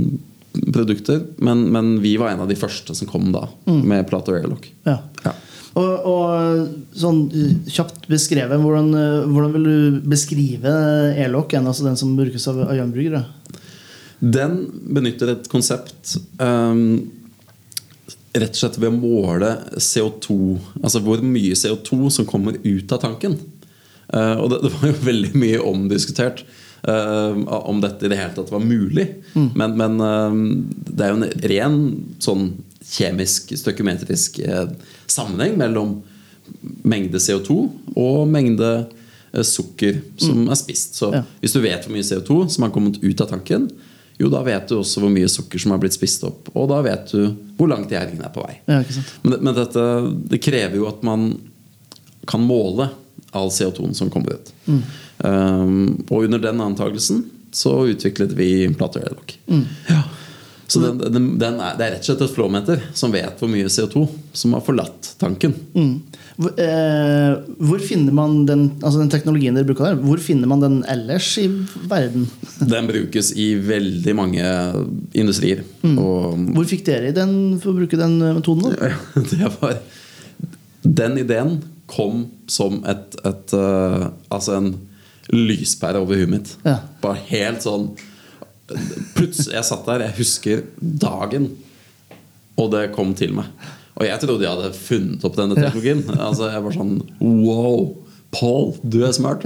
produkter, 0.74 1.24
men, 1.42 1.66
men 1.74 1.98
vi 2.00 2.16
var 2.16 2.30
en 2.30 2.44
av 2.44 2.48
de 2.48 2.58
første 2.58 2.94
som 2.94 3.10
kom 3.10 3.32
da, 3.34 3.48
med 3.66 4.06
Plato 4.06 4.36
Airlock. 4.36 4.70
Ja. 4.86 5.00
Ja. 5.24 5.34
Og, 5.74 6.06
og 6.06 6.94
sånn 6.94 7.24
eh, 7.34 7.54
kjapt 7.74 8.06
beskrevet, 8.10 8.60
hvordan, 8.62 8.92
eh, 8.94 9.24
hvordan 9.26 9.54
vil 9.56 9.64
du 9.66 10.04
beskrive 10.06 10.70
Airlock, 11.16 11.56
altså 11.58 11.88
den 11.88 11.98
som 11.98 12.14
brukes 12.18 12.46
av, 12.50 12.60
av 12.68 12.76
hjemmebryggere? 12.78 13.24
Den 14.20 14.58
benytter 14.94 15.34
et 15.34 15.48
konsept 15.52 16.16
um, 16.38 17.10
rett 18.34 18.54
og 18.54 18.58
slett 18.58 18.78
ved 18.82 18.90
å 18.90 18.96
måle 18.98 19.50
CO2, 19.78 20.36
altså 20.82 21.02
hvor 21.04 21.22
mye 21.22 21.54
CO2 21.58 22.10
som 22.10 22.26
kommer 22.28 22.58
ut 22.64 22.92
av 22.94 23.02
tanken. 23.04 23.36
Uh, 24.10 24.36
og 24.42 24.50
det, 24.52 24.60
det 24.66 24.72
var 24.74 24.90
jo 24.90 24.96
veldig 25.10 25.32
mye 25.38 25.60
omdiskutert 25.64 26.42
uh, 26.88 27.34
om 27.64 27.80
dette 27.82 28.06
i 28.06 28.10
det 28.12 28.18
hele 28.20 28.34
tatt 28.36 28.52
var 28.52 28.64
mulig. 28.64 29.06
Men, 29.34 29.76
men 29.78 30.00
uh, 30.02 30.34
det 30.90 31.06
er 31.06 31.14
jo 31.14 31.20
en 31.20 31.44
ren 31.54 31.78
sånn 32.22 32.48
kjemisk, 32.84 33.54
støkumetrisk 33.56 34.42
eh, 34.44 34.66
sammenheng 35.08 35.54
mellom 35.56 35.94
mengde 36.84 37.16
CO2 37.16 37.54
og 37.96 38.18
mengde 38.28 38.68
sukker 39.40 40.02
som 40.20 40.42
er 40.52 40.58
spist. 40.60 40.98
Så 41.00 41.08
Ja. 41.14 41.22
hvis 41.40 41.54
du 41.56 41.62
vet 41.64 41.80
hvor 41.86 41.94
mye 41.96 42.04
CO2 42.04 42.36
som 42.52 42.66
har 42.66 42.74
kommet 42.74 43.00
ut 43.00 43.22
av 43.24 43.30
tanken, 43.32 43.70
jo 44.18 44.30
da 44.30 44.42
vet 44.46 44.68
du 44.70 44.76
også 44.78 45.02
hvor 45.02 45.10
mye 45.12 45.28
sukker 45.30 45.58
som 45.58 45.74
har 45.74 45.80
blitt 45.82 45.96
spist 45.96 46.22
opp. 46.26 46.50
Og 46.54 46.68
da 46.70 46.80
vet 46.86 47.10
du 47.10 47.34
hvor 47.58 47.70
langt 47.70 47.90
gjerningen 47.90 48.22
er 48.26 48.34
på 48.34 48.44
vei. 48.44 48.58
Ja? 48.70 48.80
Men, 49.22 49.38
men 49.40 49.56
dette 49.56 49.86
det 50.30 50.42
krever 50.44 50.78
jo 50.78 50.88
at 50.90 51.02
man 51.06 51.32
kan 52.30 52.44
måle 52.44 52.88
all 53.34 53.50
CO2-en 53.52 53.96
som 53.98 54.10
kommer 54.12 54.38
ut. 54.38 54.52
Um, 55.18 56.04
og 56.08 56.28
under 56.28 56.40
den 56.42 56.62
antakelsen 56.62 57.24
så 57.54 57.74
utviklet 57.90 58.32
vi 58.38 58.68
Plato 58.74 59.02
Airlock. 59.02 59.36
Ja. 59.90 60.02
Så 60.66 60.80
den, 60.80 60.98
den, 61.12 61.26
den 61.38 61.58
er, 61.60 61.74
det 61.76 61.84
er 61.86 61.92
rett 61.94 62.04
og 62.04 62.08
slett 62.08 62.22
et 62.24 62.34
flowmeter 62.34 62.84
som 62.96 63.12
vet 63.12 63.40
hvor 63.40 63.50
mye 63.52 63.68
CO2 63.68 64.04
som 64.32 64.54
har 64.56 64.62
forlatt 64.64 65.10
tanken. 65.20 65.52
Mm. 65.74 65.90
Hvor, 66.40 66.54
eh, 66.58 67.34
hvor 67.68 67.82
finner 67.84 68.16
man 68.16 68.40
den, 68.48 68.64
altså 68.80 69.02
den 69.02 69.12
teknologien 69.12 69.54
dere 69.54 69.68
bruker 69.68 69.90
der, 69.90 70.00
hvor 70.00 70.22
finner 70.22 70.50
man 70.50 70.64
den 70.64 70.78
ellers 70.90 71.28
i 71.38 71.46
verden? 71.90 72.26
Den 72.74 72.88
brukes 72.88 73.32
i 73.38 73.52
veldig 73.60 74.14
mange 74.16 74.46
industrier. 75.12 75.62
Og 75.84 76.40
Hvor 76.56 76.66
fikk 76.68 76.84
dere 76.86 77.12
den 77.14 77.58
for 77.62 77.72
å 77.72 77.78
bruke 77.78 77.98
den 78.00 78.16
eh, 78.22 78.34
metoden? 78.36 78.74
det 79.34 79.52
var 79.60 79.78
Den 80.82 81.20
ideen 81.20 81.58
kom 81.90 82.26
som 82.48 82.80
et, 82.88 83.16
et 83.26 83.54
uh, 83.56 84.08
Altså 84.32 84.56
en 84.56 84.72
lyspære 85.32 86.00
over 86.00 86.18
huet 86.20 86.32
mitt. 86.32 86.50
Ja. 86.66 86.78
Bare 87.04 87.20
helt 87.30 87.64
sånn 87.64 87.92
Plutselig 89.14 89.54
Jeg 89.58 89.66
satt 89.68 89.88
der, 89.88 90.06
jeg 90.06 90.16
husker 90.18 90.62
dagen, 90.80 91.50
og 92.56 92.70
det 92.72 92.86
kom 92.94 93.12
til 93.18 93.34
meg. 93.36 93.50
Og 93.94 94.06
jeg 94.08 94.22
trodde 94.22 94.42
jeg 94.42 94.50
hadde 94.56 94.78
funnet 94.78 95.26
opp 95.26 95.36
denne 95.38 95.58
teknologien. 95.58 96.02
Altså 96.16 96.48
jeg 96.50 96.64
var 96.64 96.74
sånn 96.74 96.96
Wow! 97.20 97.92
Paul, 98.34 98.72
du 98.82 98.98
er 99.06 99.12
smart! 99.14 99.44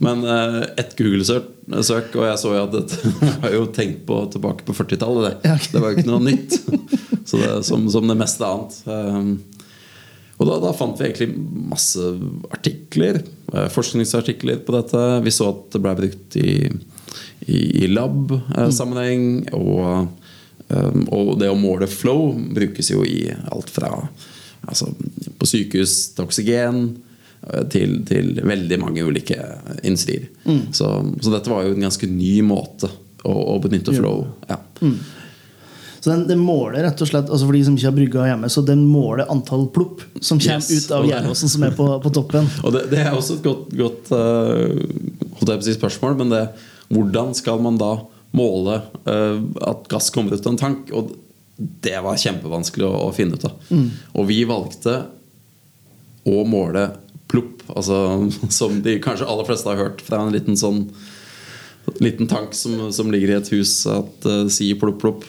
Men 0.00 0.22
uh, 0.24 0.62
ett 0.80 0.94
Google-søk, 0.96 2.14
og 2.16 2.24
jeg 2.24 2.38
så 2.40 2.54
jo 2.54 2.62
at 2.62 2.72
dette 2.72 3.12
var 3.42 3.52
jo 3.52 3.66
tenkt 3.76 4.06
på 4.08 4.22
tilbake 4.32 4.64
på 4.64 4.76
40-tallet. 4.78 5.42
Det. 5.42 5.56
Det 5.74 5.82
var 5.82 5.92
jo 5.92 6.00
ikke 6.00 6.08
noe 6.08 6.24
nytt. 6.30 6.56
Så 7.28 7.38
det, 7.38 7.50
som, 7.68 7.84
som 7.92 8.08
det 8.08 8.16
meste 8.18 8.42
annet. 8.42 8.78
Um, 8.88 9.28
og 10.42 10.48
da, 10.50 10.56
da 10.66 10.72
fant 10.76 10.98
vi 11.00 11.06
egentlig 11.08 11.30
masse 11.72 12.02
artikler, 12.52 13.20
eh, 13.54 13.68
forskningsartikler 13.72 14.60
på 14.66 14.74
dette. 14.76 15.02
Vi 15.24 15.32
så 15.34 15.48
at 15.52 15.68
det 15.76 15.80
ble 15.84 15.94
brukt 16.02 16.36
i, 16.42 16.56
i, 17.46 17.60
i 17.84 17.88
lab-sammenheng. 17.92 19.24
Og, 19.56 20.08
um, 20.68 21.06
og 21.14 21.32
det 21.40 21.50
å 21.52 21.58
måle 21.58 21.88
flow 21.90 22.32
brukes 22.56 22.90
jo 22.92 23.04
i 23.06 23.30
alt 23.52 23.70
fra 23.72 23.92
altså, 24.68 24.90
på 25.38 25.48
sykehus 25.48 25.96
til 26.16 26.26
oksygen. 26.28 26.82
eh, 27.50 27.64
Til, 27.72 27.96
til 28.06 28.36
veldig 28.46 28.78
mange 28.82 29.02
ulike 29.06 29.38
industrier. 29.82 30.28
Så, 30.74 30.90
så 31.22 31.32
dette 31.34 31.50
var 31.50 31.64
jo 31.66 31.74
en 31.74 31.88
ganske 31.88 32.06
ny 32.10 32.36
måte 32.46 32.90
å, 33.26 33.32
å 33.54 33.58
benytte 33.62 33.94
flow. 33.94 34.26
Ja. 34.50 34.60
Så 36.02 36.10
den, 36.10 36.24
den 36.26 36.40
måler 36.42 36.82
rett 36.82 36.98
og 36.98 37.06
slett 37.06 37.28
altså 37.30 37.46
For 37.46 37.54
de 37.54 37.60
som 37.62 37.76
ikke 37.78 37.86
har 37.86 37.94
brygga 37.94 38.24
hjemme, 38.26 38.48
så 38.50 38.64
den 38.66 38.80
måler 38.90 39.28
antall 39.30 39.68
plopp 39.70 40.00
som 40.18 40.40
kommer 40.42 40.58
Yes. 40.58 40.86
ut 40.88 40.94
av 40.96 41.06
jernlåsen 41.06 41.52
som 41.52 41.62
er 41.62 41.76
på, 41.78 41.86
på 42.02 42.10
toppen. 42.10 42.48
Og 42.66 42.74
det, 42.74 42.88
det 42.90 43.04
er 43.04 43.14
også 43.14 43.36
et 43.38 43.44
godt, 43.46 43.68
godt 43.78 44.10
uh, 44.10 45.52
si 45.62 45.76
spørsmål, 45.76 46.16
men 46.18 46.32
det, 46.34 46.40
hvordan 46.90 47.30
skal 47.38 47.62
man 47.62 47.78
da 47.78 47.92
måle 48.34 48.80
uh, 49.06 49.38
at 49.68 49.86
gass 49.92 50.10
kommer 50.10 50.34
ut 50.34 50.42
av 50.42 50.56
en 50.56 50.58
tank? 50.58 50.90
Og 50.90 51.14
det 51.86 51.94
var 52.02 52.18
kjempevanskelig 52.18 52.88
å, 52.88 52.92
å 53.06 53.14
finne 53.14 53.38
ut 53.38 53.46
av. 53.46 53.70
Og 54.18 54.26
vi 54.26 54.40
valgte 54.48 54.96
å 56.26 56.42
måle 56.48 56.88
plopp, 57.30 57.62
altså, 57.70 58.00
som 58.58 58.80
de 58.82 58.96
kanskje 59.04 59.28
aller 59.30 59.46
fleste 59.46 59.70
har 59.70 59.78
hørt 59.84 60.02
fra 60.02 60.24
en 60.24 60.34
liten 60.34 60.58
sånn 60.58 60.88
Liten 61.98 62.28
tank 62.30 62.52
som, 62.54 62.76
som 62.94 63.08
ligger 63.10 63.32
i 63.32 63.34
et 63.40 63.48
hus 63.50 63.72
at 63.90 64.26
uh, 64.30 64.44
sier 64.50 64.78
plopp, 64.78 65.00
plopp. 65.02 65.24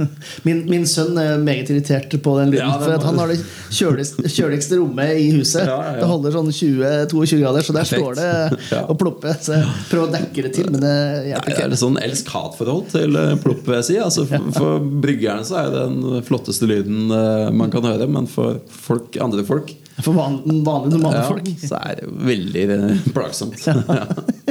Min, 0.46 0.62
min 0.70 0.84
sønn 0.88 1.16
er 1.20 1.36
meget 1.42 1.70
irritert 1.72 2.12
på 2.22 2.34
den 2.40 2.52
lyden. 2.54 2.68
Ja, 2.68 2.78
for 2.80 3.06
han 3.06 3.18
har 3.20 3.30
det 3.32 3.38
kjøligste, 3.74 4.24
kjøligste 4.32 4.78
rommet 4.80 5.18
i 5.20 5.28
huset. 5.36 5.66
Ja, 5.68 5.76
ja. 5.86 5.92
Det 6.00 6.08
holder 6.10 6.34
sånn 6.36 6.50
20-22 6.52 7.40
grader, 7.42 7.66
så 7.66 7.76
der 7.76 7.88
står 7.88 8.18
det 8.18 8.30
og 8.90 8.96
plopper. 9.00 9.36
Så 9.42 9.56
jeg 9.58 9.68
prøver 9.90 10.08
å 10.08 10.14
dekke 10.14 10.46
det 10.48 10.54
til, 10.56 10.70
men 10.72 10.84
det 10.84 10.94
hjelper 11.30 11.54
ikke. 11.54 11.66
er 11.66 11.74
det 11.74 11.80
sånn 11.82 12.00
elsk-hat-forhold 12.02 12.88
til 12.94 13.20
eh, 13.20 13.34
plopp, 13.42 13.62
vil 13.68 13.78
jeg 13.80 13.88
si. 13.90 13.98
Altså, 14.02 14.26
for, 14.30 14.48
for 14.56 14.90
bryggerne 15.04 15.46
så 15.48 15.60
er 15.62 15.70
det 15.74 15.84
den 15.92 16.26
flotteste 16.26 16.68
lyden 16.70 17.12
eh, 17.12 17.48
man 17.62 17.72
kan 17.74 17.86
høre, 17.86 18.08
men 18.10 18.28
for 18.30 18.62
folk, 18.72 19.16
andre 19.22 19.44
folk 19.46 19.74
For 20.02 20.16
van, 20.16 20.40
vanlige, 20.64 20.96
normale 20.96 21.26
folk. 21.28 21.52
så 21.62 21.78
er 21.82 22.00
det 22.02 22.10
veldig 22.32 22.66
eh, 22.78 23.06
plagsomt. 23.14 23.60
Ja. 23.68 23.78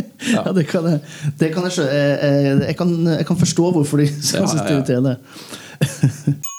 Ja, 0.30 0.44
det 0.54 0.68
kan 0.70 0.86
jeg, 0.86 1.02
det 1.40 1.50
kan 1.56 1.66
jeg, 1.66 1.78
jeg, 1.82 2.14
jeg, 2.22 2.62
jeg, 2.68 2.78
kan, 2.78 2.94
jeg 3.10 3.26
kan 3.26 3.40
forstå 3.42 3.72
hvorfor 3.78 4.02
de 4.04 4.06
Ja, 4.06 4.46
det 4.46 4.56
ja, 4.56 4.64
ja. 4.64 4.72
irriterende. 4.76 5.18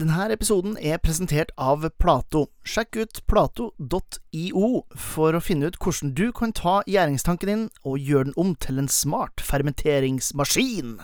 Denne 0.00 0.24
episoden 0.32 0.78
er 0.80 0.96
presentert 1.04 1.52
av 1.60 1.84
Plato. 2.00 2.46
Sjekk 2.64 2.96
ut 3.04 3.20
plato.io 3.28 4.70
for 4.98 5.36
å 5.36 5.42
finne 5.44 5.68
ut 5.68 5.76
hvordan 5.78 6.14
du 6.16 6.30
kan 6.34 6.54
ta 6.56 6.80
gjæringstanken 6.88 7.50
din 7.50 7.66
og 7.84 8.00
gjøre 8.00 8.30
den 8.30 8.38
om 8.40 8.54
til 8.56 8.80
en 8.80 8.88
smart 8.90 9.44
fermenteringsmaskin. 9.44 10.96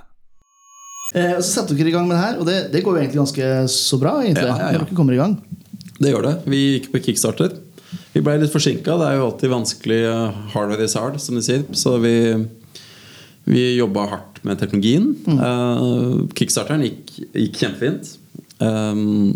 Eh, 1.14 1.36
så 1.38 1.46
setter 1.60 1.76
dere 1.78 1.92
i 1.92 1.94
gang 1.94 2.08
med 2.08 2.16
det 2.16 2.24
her, 2.24 2.40
og 2.40 2.48
det, 2.48 2.56
det 2.72 2.82
går 2.84 2.96
jo 2.96 3.02
egentlig 3.04 3.20
ganske 3.22 3.52
så 3.76 4.00
bra. 4.00 4.16
egentlig, 4.24 4.48
Ja, 4.48 4.56
ja, 4.56 4.72
ja. 4.72 4.80
dere 4.80 4.96
kommer 4.96 5.14
i 5.14 5.20
gang. 5.20 5.36
Det 6.00 6.10
gjør 6.14 6.24
det. 6.26 6.34
Vi 6.48 6.64
gikk 6.64 6.90
på 6.92 7.04
kickstarter. 7.06 7.54
Vi 8.12 8.20
ble 8.24 8.36
litt 8.42 8.52
forsinka. 8.52 8.96
Det 9.00 9.06
er 9.08 9.18
jo 9.18 9.26
alltid 9.30 9.52
vanskelig. 9.52 10.00
uh, 10.08 10.40
Hardware 10.54 10.84
is 10.84 10.96
hard, 10.98 11.18
som 11.22 11.38
de 11.38 11.42
sier. 11.44 11.62
Så 11.72 11.94
vi, 12.02 12.14
vi 13.48 13.62
jobba 13.78 14.06
hardt 14.12 14.42
med 14.44 14.60
teknologien. 14.60 15.14
Uh, 15.28 16.26
kickstarteren 16.38 16.84
gikk, 16.84 17.14
gikk 17.32 17.56
kjempefint. 17.62 18.12
Um, 18.60 19.32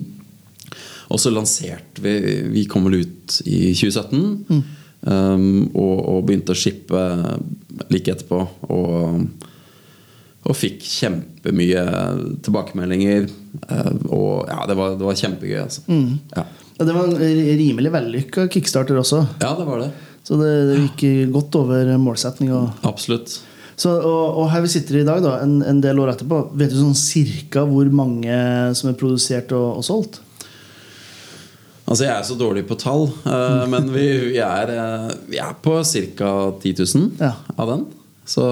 og 1.13 1.21
så 1.21 1.31
lanserte 1.31 2.01
vi 2.03 2.13
Vi 2.51 2.63
kom 2.71 2.87
vel 2.89 3.03
ut 3.05 3.41
i 3.47 3.71
2017. 3.77 4.63
Um, 5.03 5.71
og, 5.75 5.97
og 6.13 6.27
begynte 6.29 6.55
å 6.55 6.59
shippe 6.59 7.01
like 7.93 8.13
etterpå. 8.17 8.45
Og 8.73 9.49
og 10.43 10.57
fikk 10.59 10.81
kjempemye 10.83 11.83
tilbakemeldinger. 12.43 13.29
Uh, 13.63 13.93
Og 14.11 14.49
ja, 14.51 14.65
det 14.67 14.75
var, 14.75 14.97
det 14.99 15.07
var 15.07 15.21
kjempegøy. 15.21 15.61
Altså. 15.63 15.85
Ja. 16.35 16.43
Ja, 16.79 16.85
det 16.89 16.95
var 16.97 17.05
en 17.11 17.17
ri- 17.21 17.55
rimelig 17.61 17.93
vellykka 17.95 18.49
kickstarter 18.51 18.97
også, 18.99 19.23
ja, 19.43 19.53
det 19.59 19.67
var 19.69 19.83
det. 19.85 19.91
så 20.25 20.39
det, 20.41 20.51
det 20.71 20.77
gikk 20.87 21.33
godt 21.35 21.55
over 21.61 21.91
målsetning. 22.01 22.51
Absolutt. 22.89 23.39
så, 23.77 23.93
og, 24.01 24.39
og 24.43 24.51
her 24.53 24.63
vi 24.65 24.71
sitter 24.73 25.01
i 25.03 25.05
dag, 25.07 25.23
da, 25.25 25.37
en, 25.45 25.59
en 25.67 25.81
del 25.85 25.99
år 26.03 26.15
etterpå, 26.15 26.43
vet 26.59 26.71
du 26.73 26.79
sånn 26.81 26.97
cirka 26.99 27.65
hvor 27.69 27.89
mange 27.93 28.37
som 28.79 28.91
er 28.93 28.99
produsert 29.01 29.53
og, 29.57 29.79
og 29.81 29.87
solgt? 29.87 30.21
Altså, 31.83 32.05
jeg 32.07 32.13
er 32.15 32.25
så 32.25 32.37
dårlig 32.41 32.63
på 32.69 32.77
tall, 32.81 33.09
uh, 33.27 33.65
men 33.73 33.91
vi, 33.93 34.07
vi, 34.33 34.39
er, 34.41 34.71
uh, 34.73 35.11
vi 35.29 35.41
er 35.43 35.57
på 35.65 35.81
ca. 35.85 36.31
10 36.63 36.75
000 36.79 37.11
Ja. 37.21 37.35
av 37.59 37.73
den. 37.75 37.83
Så, 38.25 38.45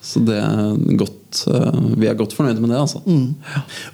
så 0.00 0.22
det 0.24 0.38
er 0.40 0.96
godt 1.00 1.16
eh, 1.48 1.80
Vi 2.00 2.06
er 2.10 2.14
godt 2.18 2.32
fornøyde 2.36 2.60
med 2.60 2.70
det, 2.72 2.78
altså. 2.80 3.00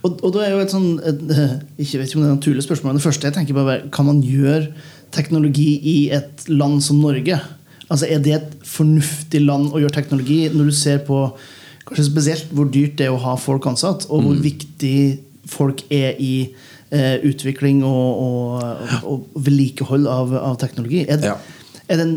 Og, 0.02 0.20
og 0.22 0.32
da 0.34 0.44
er 0.46 0.54
jo 0.54 0.62
et 0.64 0.72
sånn 0.74 0.88
et, 1.04 1.20
eh, 1.30 1.56
Ikke 1.84 2.00
vet 2.02 2.14
om 2.16 2.22
det 2.22 2.30
er 2.30 2.36
naturlig 2.38 2.64
spørsmål, 2.66 2.92
men 2.94 3.00
det 3.00 3.06
første 3.06 3.28
jeg 3.28 3.34
tenker 3.36 3.54
på 3.58 3.66
er 3.72 3.84
Kan 3.92 4.08
man 4.08 4.22
gjøre 4.24 4.68
teknologi 5.14 5.68
i 5.86 5.96
et 6.16 6.46
land 6.48 6.80
som 6.82 6.98
Norge? 7.00 7.38
Altså 7.88 8.06
Er 8.10 8.18
det 8.24 8.34
et 8.34 8.56
fornuftig 8.66 9.40
land 9.46 9.70
å 9.72 9.78
gjøre 9.82 9.94
teknologi 10.00 10.40
når 10.52 10.70
du 10.72 10.74
ser 10.74 10.98
på 11.06 11.20
kanskje 11.86 12.08
spesielt 12.08 12.48
hvor 12.50 12.66
dyrt 12.74 12.96
det 12.98 13.06
er 13.06 13.14
å 13.14 13.20
ha 13.22 13.36
folk 13.38 13.66
ansatt, 13.70 14.08
og 14.10 14.24
hvor 14.24 14.40
viktig 14.42 14.96
folk 15.46 15.84
er 15.94 16.16
i 16.18 16.32
eh, 16.90 17.20
utvikling 17.22 17.84
og, 17.86 18.24
og, 18.24 18.96
og, 19.06 19.28
vedlikehold 19.38 20.08
av, 20.10 20.34
av 20.34 20.56
teknologi? 20.58 21.04
Er, 21.06 21.20
det- 21.22 21.30
Ja. 21.30 21.36
er 21.88 21.96
det 22.00 22.06
en 22.08 22.16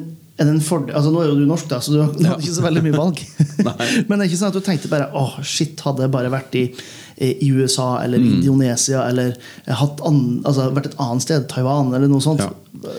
fordel, 0.64 0.96
altså 0.96 1.12
Nå 1.12 1.22
er 1.22 1.30
jo 1.30 1.38
du 1.40 1.46
norsk, 1.50 1.68
da, 1.72 1.82
så 1.84 1.94
du 1.94 2.00
har 2.02 2.14
du 2.16 2.24
ikke 2.46 2.56
så 2.56 2.64
veldig 2.64 2.84
mye 2.86 2.98
valg. 2.98 3.22
Men 4.08 4.16
det 4.16 4.24
er 4.24 4.28
ikke 4.30 4.40
sånn 4.42 4.54
at 4.54 4.58
du 4.58 4.64
tenkte 4.66 4.92
bare 4.92 5.10
åh, 5.18 5.38
shit, 5.44 5.80
hadde 5.86 6.06
jeg 6.06 6.14
bare 6.14 6.32
vært 6.34 6.58
i, 6.60 6.66
i 7.20 7.52
USA 7.52 7.98
eller 8.04 8.24
Indonesia 8.24 9.04
eller 9.10 9.36
an, 9.68 10.20
altså, 10.48 10.70
vært 10.76 10.94
et 10.94 11.00
annet 11.04 11.26
sted, 11.26 11.48
Taiwan 11.52 11.92
eller 11.94 12.12
noe 12.12 12.24
sånt. 12.24 12.44
Ja. 12.44 12.96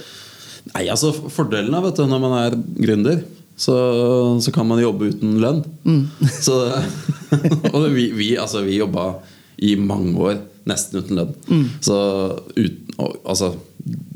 Nei, 0.75 0.87
altså 0.93 1.13
Fordelen 1.33 1.75
er 1.75 1.85
vet 1.87 1.99
du, 1.99 2.05
når 2.09 2.23
man 2.23 2.37
er 2.43 2.59
gründer, 2.85 3.23
så, 3.61 3.75
så 4.41 4.53
kan 4.55 4.69
man 4.69 4.81
jobbe 4.81 5.11
uten 5.13 5.37
lønn. 5.41 5.65
Så, 6.47 6.57
og 7.73 7.83
vi, 7.93 8.07
vi, 8.17 8.31
altså, 8.41 8.63
vi 8.65 8.79
jobba 8.79 9.11
i 9.61 9.75
mange 9.77 10.15
år 10.17 10.39
nesten 10.69 11.03
uten 11.03 11.19
lønn. 11.19 11.67
Så 11.85 11.99
uten, 12.57 12.95
altså, 13.25 13.53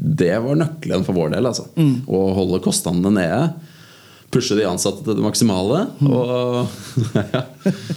det 0.04 0.34
var 0.44 0.58
nøkkelen 0.60 1.04
for 1.06 1.16
vår 1.16 1.32
del. 1.32 1.48
Altså. 1.48 1.64
Å 2.04 2.20
holde 2.36 2.60
kostnadene 2.64 3.14
nede. 3.16 3.40
Pushe 4.34 4.56
de 4.58 4.66
ansatte 4.68 5.04
til 5.06 5.16
det 5.16 5.24
maksimale. 5.24 5.86
Og, 6.04 6.78
ja. 7.34 7.44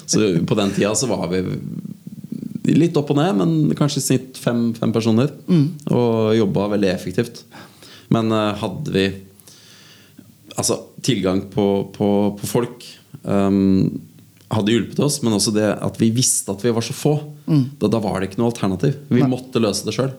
Så 0.05 0.31
på 0.47 0.57
den 0.59 0.73
tida 0.75 0.93
så 0.95 1.09
var 1.11 1.27
vi 1.33 1.43
litt 2.77 2.97
opp 2.99 3.11
og 3.13 3.19
ned, 3.19 3.39
men 3.39 3.77
kanskje 3.79 4.01
i 4.01 4.05
snitt 4.05 4.39
fem, 4.39 4.69
fem 4.77 4.93
personer. 4.95 5.33
Og 5.91 6.35
jobba 6.37 6.69
veldig 6.77 6.91
effektivt. 6.93 7.43
Men 8.13 8.31
eh, 8.31 8.53
hadde 8.61 8.93
vi 8.95 9.07
altså, 10.55 10.79
tilgang 11.03 11.43
på, 11.51 11.67
på, 11.95 12.09
på 12.39 12.47
folk 12.47 12.85
um, 13.27 13.89
hadde 14.53 14.71
hjulpet 14.71 15.01
oss, 15.03 15.19
men 15.23 15.35
også 15.35 15.51
det 15.55 15.67
at 15.83 15.99
vi 15.99 16.07
visste 16.15 16.53
at 16.55 16.63
vi 16.63 16.71
var 16.75 16.85
så 16.85 16.95
få. 16.95 17.17
Da, 17.79 17.89
da 17.91 17.99
var 18.03 18.19
det 18.19 18.29
ikke 18.29 18.41
noe 18.41 18.51
alternativ. 18.53 18.95
Vi 19.11 19.27
måtte 19.27 19.59
løse 19.63 19.87
det 19.87 19.95
sjøl. 19.95 20.13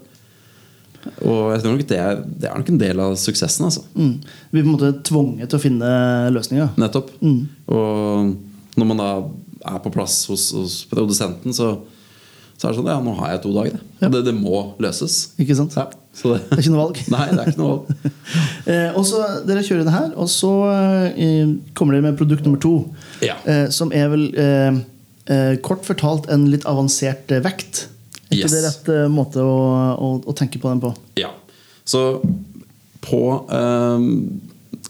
Og 1.23 1.53
jeg 1.55 1.63
tror 1.63 1.75
nok 1.75 1.85
det 1.89 1.99
er, 2.03 2.23
det 2.27 2.49
er 2.49 2.59
nok 2.59 2.73
en 2.73 2.81
del 2.81 3.03
av 3.03 3.15
suksessen. 3.21 3.69
Altså. 3.69 3.85
Mm. 3.95 4.17
Vi 4.51 4.61
er 4.61 4.65
på 4.65 4.67
en 4.67 4.75
måte 4.75 4.95
tvunget 5.07 5.51
til 5.51 5.59
å 5.61 5.63
finne 5.63 5.93
løsninger. 6.35 6.73
Nettopp. 6.81 7.13
Og 7.23 8.35
når 8.79 8.91
man 8.91 9.01
da 9.03 9.13
er 9.69 9.79
på 9.83 9.93
plass 9.95 10.21
hos, 10.31 10.51
hos 10.57 10.81
produsenten, 10.91 11.55
så, 11.55 11.73
så 12.59 12.69
er 12.69 12.75
det 12.75 12.81
sånn 12.81 12.91
Ja, 12.91 12.99
nå 13.03 13.15
har 13.19 13.35
jeg 13.35 13.43
to 13.47 13.55
dager. 13.55 13.81
Ja. 14.03 14.11
Det, 14.13 14.25
det 14.29 14.35
må 14.37 14.63
løses. 14.83 15.33
Ikke 15.41 15.57
sant? 15.59 15.77
Ja, 15.79 15.89
så 16.15 16.35
det, 16.35 16.43
Det 16.51 16.59
er 16.59 16.65
ikke 16.65 16.75
noe 16.75 16.85
valg. 16.85 17.01
Nei, 17.15 17.25
det 17.33 17.43
er 17.43 17.53
ikke 17.53 17.63
noe 17.63 17.75
valg. 17.77 17.95
Eh, 18.69 18.93
og 19.01 19.07
så 19.09 19.23
Dere 19.49 19.63
kjører 19.65 19.87
det 19.87 19.93
her, 19.95 20.11
og 20.21 20.27
så 20.29 20.51
eh, 21.17 21.55
kommer 21.79 21.95
dere 21.97 22.05
med 22.05 22.19
produkt 22.19 22.45
nummer 22.45 22.61
to. 22.61 22.73
Ja. 23.25 23.39
Eh, 23.49 23.71
som 23.73 23.89
er 23.97 24.11
vel 24.13 24.27
eh, 24.37 24.81
eh, 25.33 25.55
kort 25.65 25.89
fortalt 25.89 26.29
en 26.29 26.45
litt 26.53 26.67
avansert 26.69 27.33
eh, 27.33 27.41
vekt. 27.47 27.87
Er 28.29 28.37
ikke 28.37 28.45
Yes. 28.45 28.53
det 28.53 28.63
rett 28.67 29.11
måte 29.13 29.41
å, 29.41 29.57
å, 29.97 30.09
å 30.29 30.35
tenke 30.37 30.61
på 30.61 30.69
den 30.69 30.83
på? 30.83 30.91
Ja. 31.21 31.31
Så 31.89 32.21
på 33.05 33.23
eh, 33.49 34.07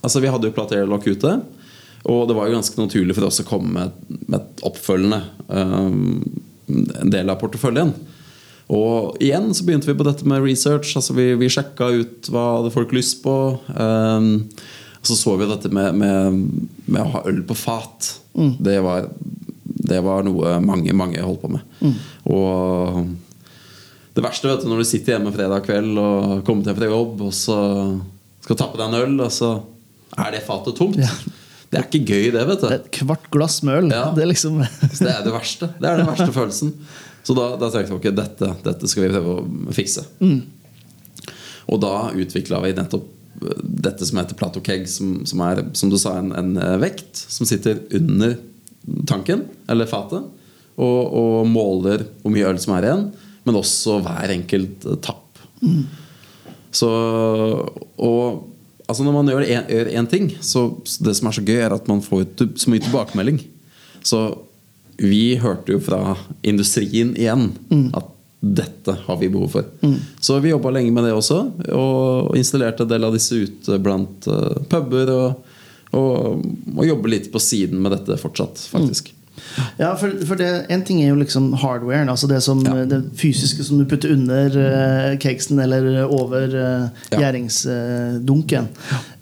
Altså, 0.02 0.20
vi 0.22 0.30
hadde 0.30 0.46
jo 0.48 0.54
Platerlock 0.54 1.06
ute. 1.10 1.32
Og 2.08 2.28
det 2.28 2.34
var 2.38 2.46
jo 2.48 2.54
ganske 2.54 2.78
naturlig 2.80 3.16
for 3.16 3.26
oss 3.26 3.40
å 3.42 3.46
komme 3.48 3.72
med, 3.74 4.18
med 4.30 4.38
et 4.38 4.62
oppfølgende 4.66 5.18
eh, 5.50 5.88
en 6.68 7.10
del 7.12 7.30
av 7.32 7.38
porteføljen. 7.40 7.90
Og 8.74 9.16
igjen 9.24 9.48
så 9.56 9.64
begynte 9.66 9.88
vi 9.88 9.96
på 9.98 10.06
dette 10.06 10.26
med 10.28 10.42
research. 10.44 10.92
Altså 10.98 11.16
Vi, 11.16 11.30
vi 11.40 11.48
sjekka 11.52 11.88
ut 11.98 12.28
hva 12.32 12.44
hadde 12.58 12.72
folk 12.74 12.92
lyst 12.96 13.22
på. 13.24 13.34
Eh, 13.74 14.28
så 15.02 15.16
så 15.16 15.36
vi 15.40 15.46
dette 15.50 15.70
med, 15.72 15.94
med, 15.98 16.42
med 16.86 17.02
å 17.04 17.12
ha 17.16 17.24
øl 17.30 17.42
på 17.48 17.56
fat. 17.58 18.12
Det, 18.34 18.78
var, 18.84 19.08
det 19.64 20.02
var 20.04 20.26
noe 20.26 20.58
mange, 20.62 20.94
mange 20.94 21.22
holdt 21.24 21.42
på 21.42 21.50
med. 21.54 21.94
Og 22.30 23.02
det 24.18 24.24
verste 24.24 24.50
vet 24.50 24.64
du 24.64 24.70
når 24.70 24.82
du 24.82 24.88
sitter 24.88 25.14
hjemme 25.14 25.30
fredag 25.30 25.62
kveld 25.62 25.98
og 26.02 26.40
kommer 26.46 26.66
hjem 26.66 26.78
fra 26.80 26.88
jobb, 26.90 27.20
og 27.28 27.34
så 27.36 27.58
skal 28.42 28.58
tappe 28.58 28.80
deg 28.80 28.88
en 28.88 28.96
øl, 28.98 29.18
og 29.22 29.30
så 29.30 29.52
er 30.18 30.32
det 30.34 30.40
fatet 30.46 30.74
tomt. 30.78 30.98
Ja. 30.98 31.12
Det 31.68 31.78
er 31.78 31.84
ikke 31.84 32.00
gøy, 32.08 32.30
det, 32.34 32.42
vet 32.48 32.64
du. 32.64 32.66
Et 32.72 32.88
kvart 32.96 33.28
glass 33.30 33.60
med 33.62 33.82
øl. 33.82 33.92
Ja. 33.92 34.08
Det 34.16 34.24
er 34.24 34.30
liksom 34.30 34.56
det 35.04 35.10
er 35.12 35.20
det 35.22 35.34
verste. 35.34 35.68
Det 35.76 35.86
er 35.90 36.00
den 36.00 36.08
verste 36.08 36.34
følelsen. 36.34 36.72
Så 37.22 37.36
da, 37.36 37.50
da 37.60 37.68
tenkte 37.70 37.92
vi 37.92 37.98
ok, 38.00 38.08
dette, 38.16 38.48
dette 38.64 38.90
skal 38.90 39.04
vi 39.04 39.12
prøve 39.12 39.36
å 39.36 39.76
fikse. 39.76 40.06
Og 41.68 41.80
da 41.84 41.92
utvikla 42.16 42.62
vi 42.64 42.72
nettopp 42.74 43.06
eh, 43.44 43.62
dette 43.86 44.08
som 44.08 44.18
heter 44.18 44.38
Plato 44.40 44.64
Keg, 44.64 44.88
som, 44.90 45.20
som 45.28 45.44
er 45.46 45.62
som 45.78 45.92
du 45.92 45.98
sa, 46.00 46.16
en, 46.18 46.32
en 46.32 46.50
eh, 46.56 46.74
vekt 46.82 47.22
som 47.28 47.46
sitter 47.46 47.84
under 48.00 48.34
tanken, 49.06 49.44
eller 49.68 49.90
fatet, 49.90 50.26
og, 50.78 51.00
og 51.20 51.46
måler 51.52 52.06
hvor 52.22 52.32
mye 52.32 52.48
øl 52.48 52.58
som 52.62 52.74
er 52.78 52.88
igjen, 52.88 53.08
men 53.48 53.56
også 53.58 53.98
hver 54.04 54.34
enkelt 54.36 54.84
tapp. 55.04 55.24
tapp. 55.40 55.64
Så 56.74 56.88
og 57.98 58.44
Altså 58.88 59.04
Når 59.04 59.12
man 59.12 59.26
gjør 59.28 59.42
en- 59.44 59.88
én 60.00 60.06
ting, 60.08 60.30
så 60.40 60.62
det 61.04 61.12
som 61.18 61.26
er 61.28 61.32
så 61.36 61.42
gøy, 61.44 61.58
er 61.60 61.74
at 61.74 61.88
man 61.90 62.00
får 62.00 62.22
så 62.56 62.70
mye 62.72 62.80
tilbakemelding. 62.80 63.42
Så 64.02 64.38
vi 64.96 65.36
hørte 65.36 65.74
jo 65.74 65.78
fra 65.78 66.16
industrien 66.42 67.10
igjen 67.14 67.50
at 67.94 68.06
dette 68.40 68.94
har 69.04 69.18
vi 69.20 69.28
behov 69.28 69.50
for. 69.50 69.64
Så 70.22 70.40
vi 70.40 70.54
jobba 70.54 70.70
lenge 70.72 70.90
med 70.90 71.04
det 71.04 71.12
også, 71.12 71.52
og 71.70 72.34
installerte 72.38 72.80
en 72.86 72.88
del 72.88 73.04
av 73.04 73.12
disse 73.12 73.32
ut 73.36 73.68
blant 73.84 74.26
eh, 74.26 74.56
puber. 74.70 75.10
Og, 75.12 75.44
og, 75.92 76.46
og 76.78 76.86
jobber 76.88 77.08
litt 77.12 77.28
på 77.30 77.38
siden 77.44 77.82
med 77.82 77.92
dette 77.92 78.16
fortsatt, 78.16 78.56
faktisk. 78.72 79.12
Ja, 79.78 79.92
for, 79.96 80.10
for 80.26 80.34
det, 80.40 80.48
en 80.72 80.82
ting 80.86 81.02
er 81.02 81.10
jo 81.12 81.18
liksom 81.20 81.52
hardwaren, 81.62 82.08
altså 82.10 82.26
det, 82.30 82.40
som, 82.42 82.62
Ja. 82.66 82.84
det 82.88 83.02
fysiske 83.20 83.64
som 83.64 83.78
du 83.78 83.84
putter 83.90 84.12
under 84.14 84.48
uh, 84.58 85.16
cakesen 85.22 85.60
eller 85.62 86.04
over 86.06 86.48
uh, 86.54 86.88
Ja. 87.12 87.18
gjæringsdunken. 87.22 88.68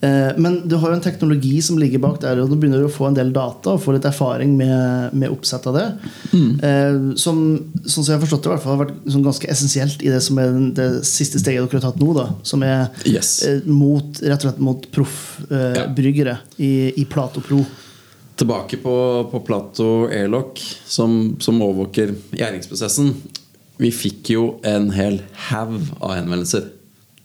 Eh, 0.01 0.33
men 0.37 0.69
du 0.69 0.77
har 0.77 0.91
jo 0.91 0.97
en 0.99 1.01
teknologi 1.05 1.55
som 1.65 1.79
ligger 1.81 1.99
bak 2.03 2.21
der, 2.21 2.41
og 2.43 2.51
nå 2.51 2.57
begynner 2.61 2.83
du 2.83 2.89
å 2.89 2.93
få 2.93 3.09
en 3.09 3.17
del 3.17 3.33
data 3.33 3.73
og 3.75 3.81
få 3.83 3.95
litt 3.97 4.05
erfaring 4.09 4.53
med, 4.59 5.15
med 5.17 5.33
oppsett 5.33 5.67
av 5.71 5.75
det. 5.79 5.87
Mm. 6.33 6.51
Eh, 6.61 6.99
som, 7.21 7.41
sånn 7.85 8.05
som 8.05 8.11
jeg 8.13 8.19
har 8.19 8.25
forstått 8.27 8.45
det, 8.45 8.51
i 8.51 8.55
hvert 8.55 8.65
fall 8.67 8.77
har 8.77 8.83
vært 8.85 8.99
sånn 9.15 9.25
ganske 9.27 9.49
essensielt 9.53 10.05
i 10.05 10.13
det 10.13 10.21
som 10.25 10.39
er 10.43 10.53
det 10.77 10.89
siste 11.09 11.41
steget 11.41 11.65
dere 11.71 11.81
har 11.81 11.87
tatt 11.91 12.01
nå, 12.03 12.13
da, 12.17 12.29
som 12.47 12.63
er 12.67 12.89
Yes. 13.09 13.39
eh, 13.49 13.61
mot, 13.67 14.21
rett 14.23 14.43
og 14.45 14.51
slett 14.51 14.63
mot 14.63 14.85
proffbryggere 14.95 16.37
Ja. 16.37 16.63
i, 16.63 16.93
i 17.01 17.05
Plato 17.09 17.41
Pro. 17.45 17.65
Tilbake 18.37 18.77
på, 18.83 18.95
på 19.31 19.41
Plato 19.47 19.89
Airlock, 20.13 20.61
som, 20.85 21.37
som 21.41 21.63
overvåker 21.65 22.13
gjæringsprosessen. 22.37 23.15
vi 23.81 23.91
fikk 23.93 24.31
jo 24.35 24.45
en 24.65 24.91
hel 24.93 25.21
haug 25.51 25.79
av 26.01 26.15
henvendelser 26.17 26.71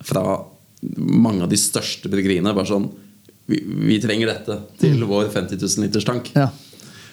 fra 0.04 0.24
mange 0.98 1.44
av 1.46 1.52
de 1.52 1.60
største 1.60 2.10
bryggeriene. 2.12 2.54
Bare 2.56 2.70
sånn 2.72 2.90
vi, 3.52 3.60
vi 3.92 4.00
trenger 4.04 4.32
dette 4.32 4.58
til 4.82 5.04
vår 5.08 5.30
50 5.34 5.60
000 5.60 5.86
liters 5.86 6.08
tank. 6.08 6.32
Ja. 6.36 6.50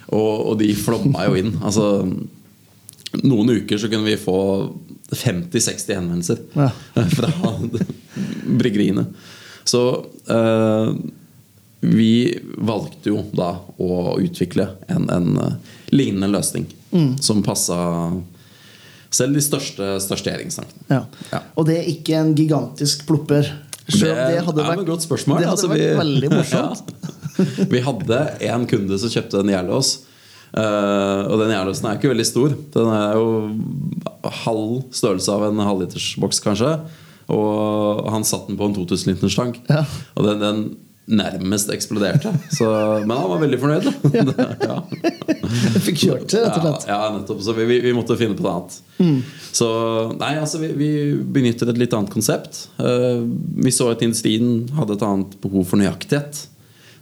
Og, 0.08 0.52
og 0.52 0.58
de 0.62 0.70
flomma 0.78 1.26
jo 1.28 1.38
inn. 1.38 1.54
Altså 1.62 2.06
Noen 3.24 3.54
uker 3.56 3.80
så 3.80 3.88
kunne 3.88 4.04
vi 4.04 4.18
få 4.20 4.38
50-60 5.10 5.94
henvendelser 5.96 6.42
Ja. 6.54 6.70
fra 7.16 7.30
bryggeriene. 8.58 9.06
Så 9.68 9.82
eh, 10.32 10.90
vi 11.80 12.08
valgte 12.58 13.12
jo 13.12 13.20
da 13.36 13.52
å 13.78 14.16
utvikle 14.18 14.64
en, 14.90 15.04
en 15.14 15.28
eh, 15.44 15.52
lignende 15.94 16.28
løsning 16.32 16.66
som 17.22 17.42
passa 17.44 17.76
selv 19.12 19.36
de 19.36 19.42
største 19.44 19.86
størsteringstankene. 20.04 20.84
Ja. 20.90 21.02
Ja. 21.32 21.40
Og 21.56 21.66
det 21.68 21.76
er 21.82 21.90
ikke 21.92 22.16
en 22.18 22.34
gigantisk 22.36 23.06
plopper. 23.08 23.46
Selv 23.88 24.16
Det 24.18 24.26
det 24.34 24.42
hadde 24.44 24.64
vært, 24.66 24.82
et 24.82 24.88
godt 24.90 25.04
spørsmål. 25.06 25.38
Det 25.40 25.48
hadde 25.48 25.54
Altså, 25.56 25.70
vært 25.70 25.84
vi- 25.84 26.00
veldig 26.02 26.30
morsomt. 26.34 26.92
Ja. 27.38 27.64
Vi 27.70 27.78
hadde 27.86 28.16
en 28.48 28.64
kunde 28.66 28.96
som 28.98 29.12
kjøpte 29.12 29.38
en 29.44 29.50
Jærlås. 29.52 29.92
Uh, 30.48 31.28
og 31.28 31.36
den 31.38 31.52
jærlåsen 31.52 31.86
er 31.86 31.98
ikke 32.00 32.08
veldig 32.10 32.24
stor. 32.26 32.54
Den 32.74 32.88
er 32.90 33.12
jo 33.14 33.28
halv 34.42 34.88
størrelse 34.96 35.30
av 35.30 35.44
en 35.46 35.60
halvlitersboks, 35.62 36.40
kanskje. 36.42 36.72
Og 37.30 38.08
han 38.10 38.24
satte 38.26 38.48
den 38.50 38.58
på 38.58 38.66
en 38.66 38.74
2000 38.74 39.12
liters 39.12 39.36
tank. 39.38 39.60
Ja. 39.70 39.84
Og 40.16 40.26
den, 40.26 40.40
den 40.42 40.62
nærmest 41.08 41.70
eksploderte. 41.72 42.32
Så, 42.52 42.68
men 43.06 43.16
han 43.16 43.30
var 43.30 43.40
veldig 43.42 43.60
fornøyd. 43.62 43.88
Da. 43.88 43.94
Ja. 44.68 44.76
ja. 45.48 45.80
fikk 45.82 46.02
kjørt 46.02 46.26
det, 46.28 46.42
rett 46.42 46.58
og 46.58 46.64
slett. 46.64 46.86
ja, 46.90 46.98
nettopp. 47.14 47.40
Så 47.44 47.54
vi, 47.56 47.66
vi, 47.70 47.94
måtte 47.96 48.18
finne 48.20 48.36
på 48.36 48.44
noe 48.44 48.58
annet. 48.58 49.32
Så 49.56 49.68
nei, 50.18 50.34
altså 50.40 50.60
vi, 50.60 50.72
vi 50.76 50.90
benytter 51.38 51.72
et 51.72 51.80
litt 51.80 51.96
annet 51.96 52.12
konsept. 52.12 52.66
Uh, 52.80 53.24
vi 53.56 53.72
så 53.74 53.88
at 53.94 54.04
industrien 54.04 54.68
hadde 54.76 54.98
et 54.98 55.06
annet 55.06 55.38
behov 55.42 55.64
for 55.70 55.80
nøyaktighet. 55.80 56.44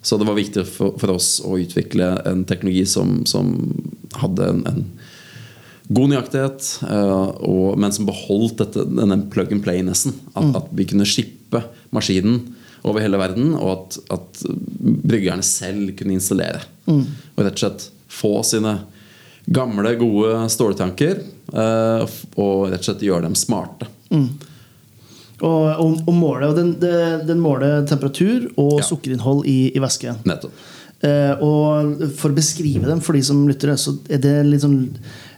Så 0.07 0.21
det 0.21 0.29
var 0.29 0.39
viktig 0.39 0.63
for, 0.71 0.95
for 1.01 1.17
oss 1.17 1.41
å 1.43 1.57
utvikle 1.59 2.13
en 2.31 2.45
teknologi 2.47 2.85
som, 2.87 3.25
som 3.27 3.51
hadde 4.21 4.53
en, 4.53 4.63
en 4.71 4.85
god 5.89 6.13
nøyaktighet, 6.13 6.69
eh, 6.87 7.25
og, 7.47 7.75
men 7.79 7.95
som 7.95 8.07
beholdt 8.07 8.61
dette, 8.63 8.85
denne 8.87 9.19
plug 9.33 9.51
and 9.55 9.65
play-nessen. 9.67 10.15
At, 10.35 10.53
at 10.63 10.71
vi 10.79 10.87
kunne 10.87 11.09
shippe 11.09 11.63
maskinen 11.95 12.41
over 12.87 13.03
hele 13.03 13.19
verden, 13.21 13.53
og 13.59 13.71
at, 13.75 13.99
at 14.15 14.43
bryggerne 15.07 15.43
selv 15.47 15.91
kunne 15.99 16.15
installere. 16.17 16.61
Og 16.89 17.41
rett 17.43 17.57
og 17.57 17.63
slett 17.65 17.89
få 18.17 18.31
sine 18.47 18.77
gamle, 19.47 19.93
gode 20.01 20.47
ståltanker 20.51 21.19
eh, 21.21 22.05
og 22.39 22.69
rett 22.71 22.81
og 22.83 22.87
slett 22.89 23.03
gjøre 23.07 23.27
dem 23.29 23.35
smarte. 23.39 23.89
Og, 24.11 25.67
og, 25.77 25.99
og 26.09 26.15
måle, 26.17 26.49
og 26.49 26.57
den, 26.57 26.71
den 27.29 27.43
måler 27.45 27.83
temperatur 27.89 28.47
og 28.57 28.79
Ja. 28.81 28.87
sukkerinnhold 28.89 29.45
i, 29.51 29.59
i 29.77 29.83
væske. 29.83 30.15
Nettopp. 30.27 30.55
Eh, 31.05 31.35
og 31.45 32.01
for 32.17 32.33
å 32.33 32.37
beskrive 32.39 32.89
dem 32.89 33.03
for 33.05 33.13
de 33.19 33.21
som 33.27 33.43
lytter, 33.49 33.75
så 33.77 33.93
er 34.09 34.23
det 34.25 34.33
litt 34.49 34.63
sånn 34.65 34.79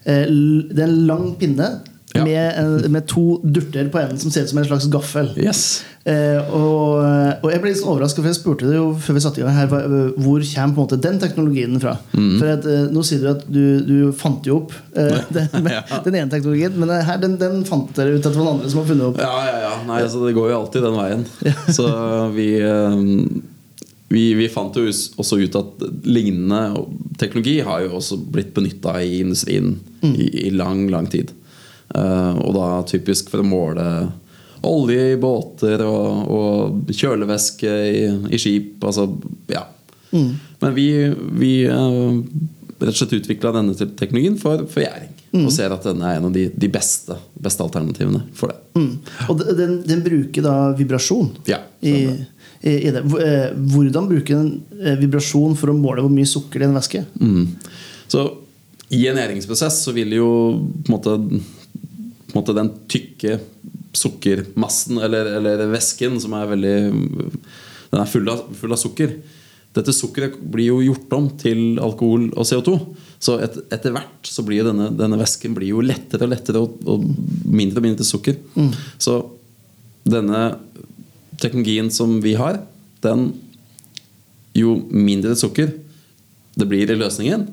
eh, 0.06 0.28
Det 0.30 0.78
er 0.78 0.86
en 0.86 1.00
lang 1.08 1.24
pinne 1.40 1.66
Ja. 2.18 2.24
med, 2.26 2.90
med 2.90 3.06
to 3.10 3.38
durter 3.44 3.88
på 3.92 4.00
enden 4.02 4.18
som 4.20 4.32
ser 4.34 4.44
ut 4.46 4.50
som 4.52 4.58
en 4.62 4.68
slags 4.68 4.88
gaffel. 4.92 5.30
Yes. 5.40 5.62
Eh, 6.08 6.38
og, 6.56 7.02
og 7.44 7.50
jeg 7.52 7.60
ble 7.60 7.72
litt 7.72 7.80
sånn 7.82 7.90
overraska, 7.92 8.22
for 8.22 8.30
jeg 8.30 8.38
spurte 8.38 8.68
det 8.70 8.78
jo 8.78 8.86
før 9.02 9.16
vi 9.18 9.22
satte 9.24 9.42
i 9.42 9.44
gang 9.44 9.56
her 9.58 9.68
hvor 9.68 10.44
kommer 10.54 10.78
måte 10.78 10.96
den 11.04 11.18
teknologien 11.20 11.74
fra. 11.82 11.96
Mm. 12.14 12.30
For 12.38 12.52
at, 12.54 12.68
eh, 12.70 12.86
Nå 12.94 13.02
sier 13.04 13.20
du 13.24 13.28
at 13.34 13.42
du, 13.50 13.62
du 13.84 13.96
fant 14.16 14.46
jo 14.48 14.62
opp 14.62 14.72
eh, 14.96 15.18
den, 15.36 15.68
Ja. 15.74 15.82
den 16.06 16.16
ene 16.22 16.32
teknologien, 16.32 16.78
men 16.80 16.94
her 17.04 17.20
den, 17.20 17.36
den 17.40 17.60
fant 17.68 17.92
dere 17.98 18.16
ut 18.16 18.24
at 18.24 18.32
det 18.32 18.38
var 18.38 18.46
noen 18.46 18.56
andre 18.60 18.72
som 18.72 18.80
har 18.82 18.88
funnet 18.88 19.10
opp. 19.10 19.20
Ja, 19.20 19.34
ja, 19.50 19.58
ja. 19.66 19.74
Nei, 19.90 20.00
altså, 20.06 20.24
det 20.24 20.34
går 20.38 20.52
jo 20.54 20.58
alltid 20.62 20.86
den 20.88 20.98
veien. 20.98 21.26
Så 21.76 21.88
vi, 22.36 22.48
eh, 22.64 23.02
vi, 24.08 24.22
vi 24.38 24.48
fant 24.48 24.76
jo 24.80 24.86
også 24.88 25.42
ut 25.42 25.58
at 25.60 25.84
lignende 26.08 26.62
teknologi 27.20 27.58
har 27.66 27.84
jo 27.84 27.98
også 28.00 28.16
blitt 28.32 28.54
benytta 28.56 28.96
i 29.04 29.18
industrien 29.20 29.74
i, 30.08 30.30
i 30.46 30.54
lang, 30.56 30.86
lang 30.88 31.10
tid. 31.12 31.34
Eh, 31.94 32.38
og 32.44 32.54
da 32.56 32.68
typisk 32.88 33.30
for 33.32 33.42
å 33.42 33.48
måle 33.48 33.86
olje 34.68 35.12
i 35.12 35.18
båter 35.20 35.84
og, 35.86 36.30
og 36.34 36.92
kjølevæske 36.92 37.74
i, 37.88 38.06
i 38.34 38.40
skip. 38.40 38.76
Altså, 38.84 39.06
ja. 39.52 39.64
Men 40.10 40.74
vi, 40.74 40.88
vi 41.38 41.52
eh, 41.68 42.18
rett 42.78 42.94
og 42.94 42.98
slett 42.98 43.18
utvikla 43.20 43.54
denne 43.56 43.76
teknologien 43.76 44.38
for, 44.40 44.66
for 44.70 44.84
gjæring. 44.84 45.14
Og 45.38 45.50
ser 45.52 45.72
at 45.74 45.84
den 45.84 46.00
er 46.00 46.16
en 46.16 46.30
av 46.30 46.32
de, 46.32 46.46
de 46.56 46.68
beste, 46.72 47.12
beste 47.36 47.60
alternativene 47.60 48.22
for 48.36 48.48
det. 48.48 48.58
Mm. 48.80 48.92
Og 49.28 49.42
den, 49.58 49.74
den 49.84 50.00
bruker 50.00 50.44
da 50.46 50.54
vibrasjon 50.78 51.34
Ja, 51.50 51.58
i, 51.84 51.92
i, 52.64 52.72
i 52.88 52.92
det. 52.94 53.02
Eh, 53.04 53.50
Hvordan 53.74 54.08
bruker 54.08 54.40
den 54.40 54.96
vibrasjon 55.02 55.56
for 55.58 55.72
å 55.72 55.76
måle 55.76 56.04
hvor 56.04 56.14
mye 56.14 56.28
sukker 56.28 56.62
det 56.62 56.64
er 56.64 56.70
i 56.70 56.72
en 56.72 56.80
væske? 56.80 57.04
Mm. 57.20 57.44
Så 58.08 58.24
i 58.88 59.02
en 59.10 59.20
gjæringsprosess 59.20 59.82
så 59.84 59.92
vil 59.92 60.16
jo 60.16 60.28
på 60.56 60.88
en 60.88 60.94
måte, 60.94 61.18
måte 62.34 62.54
den 62.56 62.70
tykke 62.90 63.38
sukkermassen, 63.96 65.00
eller, 65.02 65.32
eller 65.38 65.64
væsken, 65.72 66.18
som 66.20 66.36
er 66.36 66.50
veldig 66.52 66.76
Den 67.88 68.02
er 68.02 68.10
full 68.10 68.28
av, 68.28 68.44
full 68.52 68.74
av 68.74 68.80
sukker. 68.80 69.14
Dette 69.76 69.94
sukkeret 69.96 70.36
blir 70.52 70.72
jo 70.72 70.82
gjort 70.84 71.14
om 71.16 71.28
til 71.40 71.78
alkohol 71.80 72.28
og 72.34 72.44
CO2. 72.48 72.74
Så 73.22 73.38
et, 73.44 73.56
etter 73.72 73.94
hvert 73.94 74.28
så 74.28 74.44
blir 74.44 74.66
denne, 74.66 74.90
denne 74.96 75.18
væsken 75.20 75.56
blir 75.56 75.72
jo 75.72 75.84
lettere 75.84 76.26
og 76.26 76.32
lettere 76.34 76.62
og, 76.64 76.76
og 76.84 77.06
mindre 77.48 77.80
og 77.80 77.86
mindre 77.86 78.02
til 78.02 78.10
sukker. 78.10 78.38
Så 79.00 79.20
denne 80.08 80.42
teknologien 81.40 81.88
som 81.94 82.18
vi 82.24 82.36
har, 82.38 82.62
den 83.04 83.30
Jo 84.58 84.72
mindre 84.90 85.36
sukker 85.38 85.68
det 86.58 86.66
blir 86.66 86.90
i 86.90 86.96
løsningen, 86.98 87.44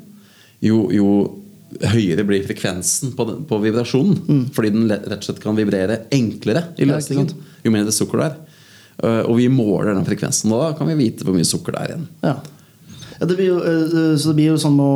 jo, 0.66 0.88
jo 0.90 1.10
høyere 1.92 2.24
blir 2.28 2.44
frekvensen 2.48 3.14
på, 3.18 3.26
den, 3.30 3.44
på 3.50 3.60
vibrasjonen. 3.64 4.48
Fordi 4.56 4.70
den 4.76 4.90
rett 4.92 5.20
og 5.20 5.24
slett 5.30 5.42
kan 5.44 5.58
vibrere 5.58 6.04
enklere 6.16 6.68
i 6.80 6.88
løsningen. 6.90 7.32
Jo 7.66 7.72
mindre 7.74 7.92
sukker 7.96 8.22
det 8.22 8.28
er. 8.32 8.36
Uh, 8.96 9.24
og 9.28 9.36
vi 9.42 9.50
måler 9.52 9.92
den 9.98 10.06
frekvensen, 10.08 10.54
og 10.56 10.62
da 10.62 10.68
kan 10.78 10.88
vi 10.88 10.94
vite 11.02 11.26
hvor 11.28 11.36
mye 11.36 11.48
sukker 11.48 11.76
det 11.76 11.82
er 11.82 11.90
igjen. 11.96 12.06
Ja. 12.24 12.36
Ja, 13.16 13.24
det 13.30 13.36
blir 13.40 13.46
jo, 13.48 13.58
eh, 13.64 14.16
så 14.20 14.34
det 14.34 14.36
blir 14.42 14.50
jo 14.50 14.56
sånn 14.60 14.76
å 14.84 14.88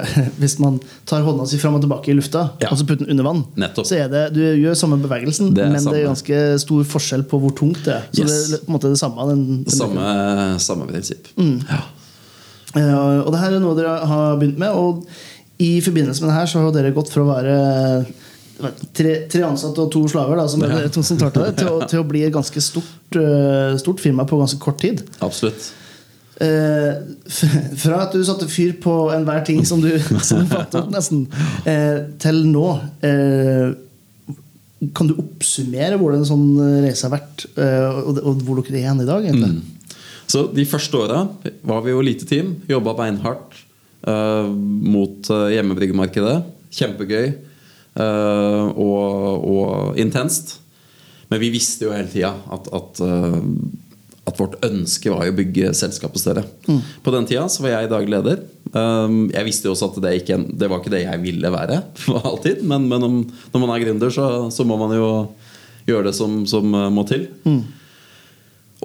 Hvis 0.40 0.54
man 0.56 0.78
tar 1.04 1.20
hånda 1.20 1.44
si 1.50 1.58
fram 1.60 1.74
og 1.76 1.82
tilbake 1.84 2.08
i 2.08 2.14
lufta, 2.16 2.46
Ja. 2.62 2.70
og 2.72 2.78
så 2.80 2.86
putter 2.88 3.04
den 3.04 3.12
under 3.12 3.26
vann, 3.26 3.42
Nettopp. 3.60 3.84
så 3.84 3.98
er 3.98 4.08
det 4.08 4.22
Du 4.32 4.40
gjør 4.40 4.72
samme 4.80 4.96
bevegelsen, 5.02 5.50
Det 5.52 5.66
men 5.68 5.76
men 5.76 5.90
det 5.92 5.98
er 6.00 6.06
ganske 6.08 6.38
stor 6.64 6.86
forskjell 6.88 7.26
på 7.28 7.40
hvor 7.42 7.52
tungt 7.60 7.82
det 7.84 7.92
er. 7.98 8.06
Så 8.08 8.24
Yes. 8.24 8.32
det 8.48 8.56
er 8.56 8.64
på 8.64 8.72
en 8.72 8.76
måte 8.78 8.88
det 8.94 9.00
samme. 9.02 9.26
Den, 9.28 9.44
den 9.68 9.76
Samme, 9.76 10.06
samme 10.64 10.88
prinsipp. 10.88 11.28
Mm. 11.36 11.58
Ja. 11.68 11.82
Eh, 12.76 13.20
og 13.26 13.32
det 13.36 13.40
her 13.42 13.52
er 13.58 13.60
noe 13.64 13.76
dere 13.76 13.98
har 14.14 14.36
begynt 14.40 14.58
med. 14.64 14.72
Og 14.72 15.04
i 15.58 15.80
forbindelse 15.82 16.22
med 16.22 16.30
det 16.30 16.36
her 16.38 16.46
så 16.50 16.60
har 16.62 16.74
dere 16.76 16.92
gått 16.94 17.10
fra 17.12 17.24
å 17.24 17.30
være 17.32 17.56
tre, 18.94 19.14
tre 19.30 19.42
ansatte 19.46 19.82
og 19.84 19.90
to 19.94 20.04
slaver 20.10 20.38
da, 20.40 20.46
som, 20.50 20.62
Ja. 20.66 20.84
som 20.90 21.02
startet 21.06 21.42
det, 21.44 21.52
til, 21.60 21.68
å, 21.72 21.82
til 21.90 22.00
å 22.02 22.06
bli 22.06 22.24
et 22.26 22.34
ganske 22.34 22.62
stort, 22.62 23.18
eh, 23.18 23.74
stort 23.78 24.00
firma 24.02 24.26
på 24.26 24.38
ganske 24.40 24.58
kort 24.62 24.80
tid. 24.82 25.02
Absolutt. 25.22 25.70
Eh, 26.38 26.94
fra 27.82 28.04
at 28.04 28.12
du 28.14 28.22
satte 28.26 28.46
fyr 28.50 28.76
på 28.82 28.92
enhver 29.14 29.42
ting 29.46 29.64
som 29.66 29.80
du, 29.82 29.90
som 30.28 30.44
du 30.44 30.50
fant 30.52 30.74
opp, 30.78 30.90
nesten, 30.94 31.24
eh, 31.66 32.04
til 32.22 32.44
nå 32.46 32.66
eh, 33.02 33.72
Kan 34.94 35.08
du 35.10 35.16
oppsummere 35.18 35.96
hvordan 35.98 36.20
en 36.22 36.28
sånn 36.28 36.82
reise 36.84 37.08
har 37.08 37.16
vært, 37.16 37.48
eh, 37.58 37.96
og, 37.98 38.20
og 38.22 38.44
hvor 38.46 38.60
dere 38.62 38.76
er 38.76 38.84
igjen 38.84 39.02
i 39.02 39.08
dag? 39.08 39.24
egentlig? 39.26 39.56
Mm. 39.56 39.96
Så 40.30 40.44
de 40.54 40.66
første 40.70 41.00
åra 41.00 41.24
var 41.66 41.82
vi 41.82 41.90
jo 41.90 42.02
lite 42.04 42.26
team. 42.30 42.52
Jobba 42.70 42.92
beinhardt 42.94 43.56
mot 44.08 45.30
uh, 45.32 45.48
hjemmebryggemarkedet. 45.52 46.36
Kjempegøy 46.78 47.26
eh, 47.98 48.64
og, 48.78 49.44
og 49.48 50.00
intenst. 50.00 50.58
Men 51.28 51.42
vi 51.42 51.52
visste 51.52 51.86
jo 51.86 51.94
hele 51.94 52.10
tida 52.10 52.32
at, 52.54 52.68
at, 52.76 53.00
eh, 53.04 53.38
at 54.28 54.38
vårt 54.40 54.56
ønske 54.64 55.12
var 55.12 55.26
jo 55.26 55.34
å 55.34 55.38
bygge 55.38 55.74
selskapet 55.76 56.22
større. 56.22 56.44
På 57.04 57.12
den 57.14 57.28
tida 57.28 57.46
så 57.52 57.64
var 57.64 57.74
jeg 57.74 57.92
daglig 57.92 58.14
leder. 58.14 58.44
Jeg 58.68 59.46
visste 59.46 59.68
jo 59.68 59.74
også 59.74 59.90
at 59.90 60.00
det, 60.04 60.14
ikke, 60.20 60.36
det 60.60 60.68
var 60.68 60.82
ikke 60.82 60.92
det 60.92 61.06
jeg 61.06 61.22
ville 61.22 61.52
være 61.52 61.82
for 62.04 62.24
alltid. 62.32 62.64
Men, 62.68 62.88
men 62.90 63.06
om, 63.06 63.20
når 63.54 63.64
man 63.64 63.74
er 63.74 63.84
gründer, 63.86 64.12
så, 64.12 64.48
så 64.52 64.66
må 64.68 64.76
man 64.80 64.92
jo 64.96 65.08
gjøre 65.88 66.10
det 66.10 66.16
som, 66.16 66.42
som 66.48 66.74
eh, 66.76 66.90
må 66.92 67.04
til. 67.08 67.26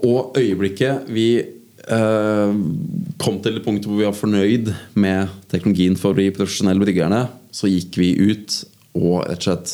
Og 0.04 0.38
øyeblikket 0.40 1.12
vi 1.14 1.28
eh, 1.40 1.52
kom 1.84 3.40
til 3.44 3.58
det 3.58 3.64
punktet 3.66 3.90
hvor 3.90 4.00
vi 4.00 4.06
var 4.08 4.16
fornøyd 4.16 4.70
med 4.96 5.32
teknologien 5.52 5.98
for 6.00 6.16
de 6.16 6.30
profesjonelle 6.32 6.80
bryggerne, 6.80 7.26
så 7.52 7.68
gikk 7.68 7.98
vi 8.00 8.14
ut 8.32 8.56
og 8.96 9.26
rett 9.28 9.42
og 9.42 9.48
slett 9.48 9.74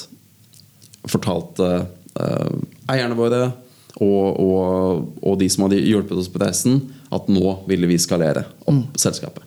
fortalte 1.10 1.68
eh, 2.20 2.56
eierne 2.92 3.18
våre 3.18 3.44
og, 4.00 4.40
og, 4.40 5.06
og 5.26 5.38
de 5.40 5.48
som 5.52 5.66
hadde 5.66 5.82
hjulpet 5.82 6.20
oss 6.20 6.30
på 6.32 6.42
reisen, 6.42 6.82
at 7.12 7.30
nå 7.32 7.56
ville 7.70 7.90
vi 7.90 8.00
skalere 8.00 8.46
opp 8.70 9.00
selskapet. 9.00 9.46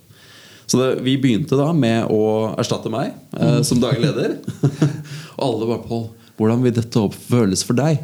Så 0.67 0.79
det, 0.81 0.89
vi 1.05 1.19
begynte 1.21 1.59
da 1.59 1.69
med 1.77 2.11
å 2.13 2.53
erstatte 2.61 2.91
meg 2.93 3.13
eh, 3.37 3.61
som 3.67 3.81
daglig 3.83 4.09
leder. 4.09 4.39
og 5.37 5.43
alle 5.47 5.69
bare 5.69 5.87
på 5.87 6.03
hvordan 6.39 6.63
vil 6.65 6.75
dette 6.75 7.01
opp 7.01 7.17
føles 7.17 7.63
for 7.67 7.77
deg? 7.79 8.01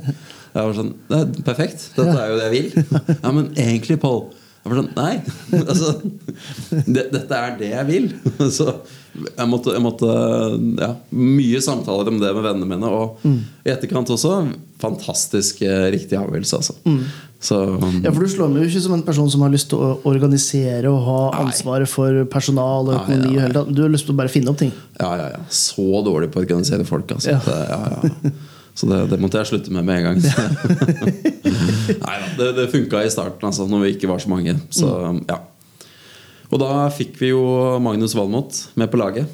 Jeg 0.53 0.67
var 0.67 0.75
sånn, 0.77 0.93
det 1.09 1.19
er 1.19 1.47
Perfekt, 1.47 1.89
dette 1.97 2.15
er 2.15 2.33
jo 2.33 2.39
det 2.39 2.49
jeg 2.49 2.55
vil. 2.57 2.99
Ja, 3.25 3.33
men 3.33 3.51
egentlig, 3.57 3.99
Pål 4.03 4.27
Jeg 4.69 4.75
var 4.75 4.81
sånn, 4.83 4.93
Nei. 4.97 5.15
Altså, 5.73 5.95
det, 6.87 7.09
dette 7.15 7.39
er 7.39 7.55
det 7.59 7.71
jeg 7.73 7.89
vil. 7.89 8.09
Så 8.59 8.69
jeg 9.19 9.49
måtte, 9.51 9.73
jeg 9.75 9.83
måtte 9.83 10.09
ja, 10.79 10.91
Mye 11.17 11.61
samtaler 11.65 12.11
om 12.13 12.19
det 12.21 12.29
med 12.37 12.45
vennene 12.45 12.69
mine. 12.69 12.91
Og 12.93 13.25
i 13.67 13.73
etterkant 13.73 14.13
også 14.15 14.35
fantastisk 14.79 15.63
eh, 15.67 15.89
riktig 15.95 16.19
avgjørelse. 16.21 16.61
Altså. 16.61 16.77
Så 17.43 17.57
Ja, 18.05 18.13
for 18.13 18.21
Du 18.23 18.31
slår 18.31 18.53
meg 18.53 18.65
jo 18.67 18.69
ikke 18.71 18.85
som 18.85 18.95
en 18.99 19.03
person 19.07 19.31
som 19.33 19.43
har 19.47 19.51
lyst 19.55 19.71
til 19.73 19.81
å 19.83 19.91
organisere 20.11 20.91
og 20.91 21.01
ha 21.07 21.19
Nei. 21.33 21.47
ansvaret 21.49 21.91
for 21.91 22.21
personal 22.31 22.91
og 22.93 23.01
økonomi. 23.01 23.35
ja, 23.39 23.49
ja. 23.49 23.65
Du 23.67 23.83
har 23.87 23.91
lyst 23.95 24.07
til 24.07 24.15
å 24.15 24.21
bare 24.21 24.31
finne 24.33 24.53
opp 24.53 24.61
ting. 24.61 24.71
Ja, 25.01 25.11
ja, 25.19 25.29
ja. 25.37 25.43
Så 25.51 25.89
dårlig 26.07 26.31
på 26.35 26.43
å 26.43 26.47
organisere 26.47 26.87
folk. 26.87 27.11
Altså. 27.17 27.35
Ja. 27.35 27.43
Det, 27.47 27.59
ja, 27.73 27.81
ja. 27.97 28.37
Så 28.79 28.87
det, 28.87 28.99
det 29.11 29.19
måtte 29.19 29.41
jeg 29.41 29.51
slutte 29.51 29.73
med 29.75 29.87
med 29.89 29.99
en 29.99 30.07
gang. 30.07 30.19
Nei 32.05 32.17
da, 32.23 32.29
det, 32.39 32.53
det 32.61 32.69
funka 32.71 33.03
i 33.03 33.11
starten, 33.11 33.49
altså, 33.49 33.67
når 33.67 33.83
vi 33.83 33.95
ikke 33.97 34.11
var 34.11 34.23
så 34.23 34.31
mange. 34.31 34.55
Så, 34.71 34.93
ja. 35.27 35.41
Og 36.49 36.63
da 36.63 36.87
fikk 36.95 37.19
vi 37.19 37.33
jo 37.33 37.43
Magnus 37.83 38.15
Valmot 38.15 38.61
med 38.79 38.93
på 38.93 39.01
laget. 39.01 39.27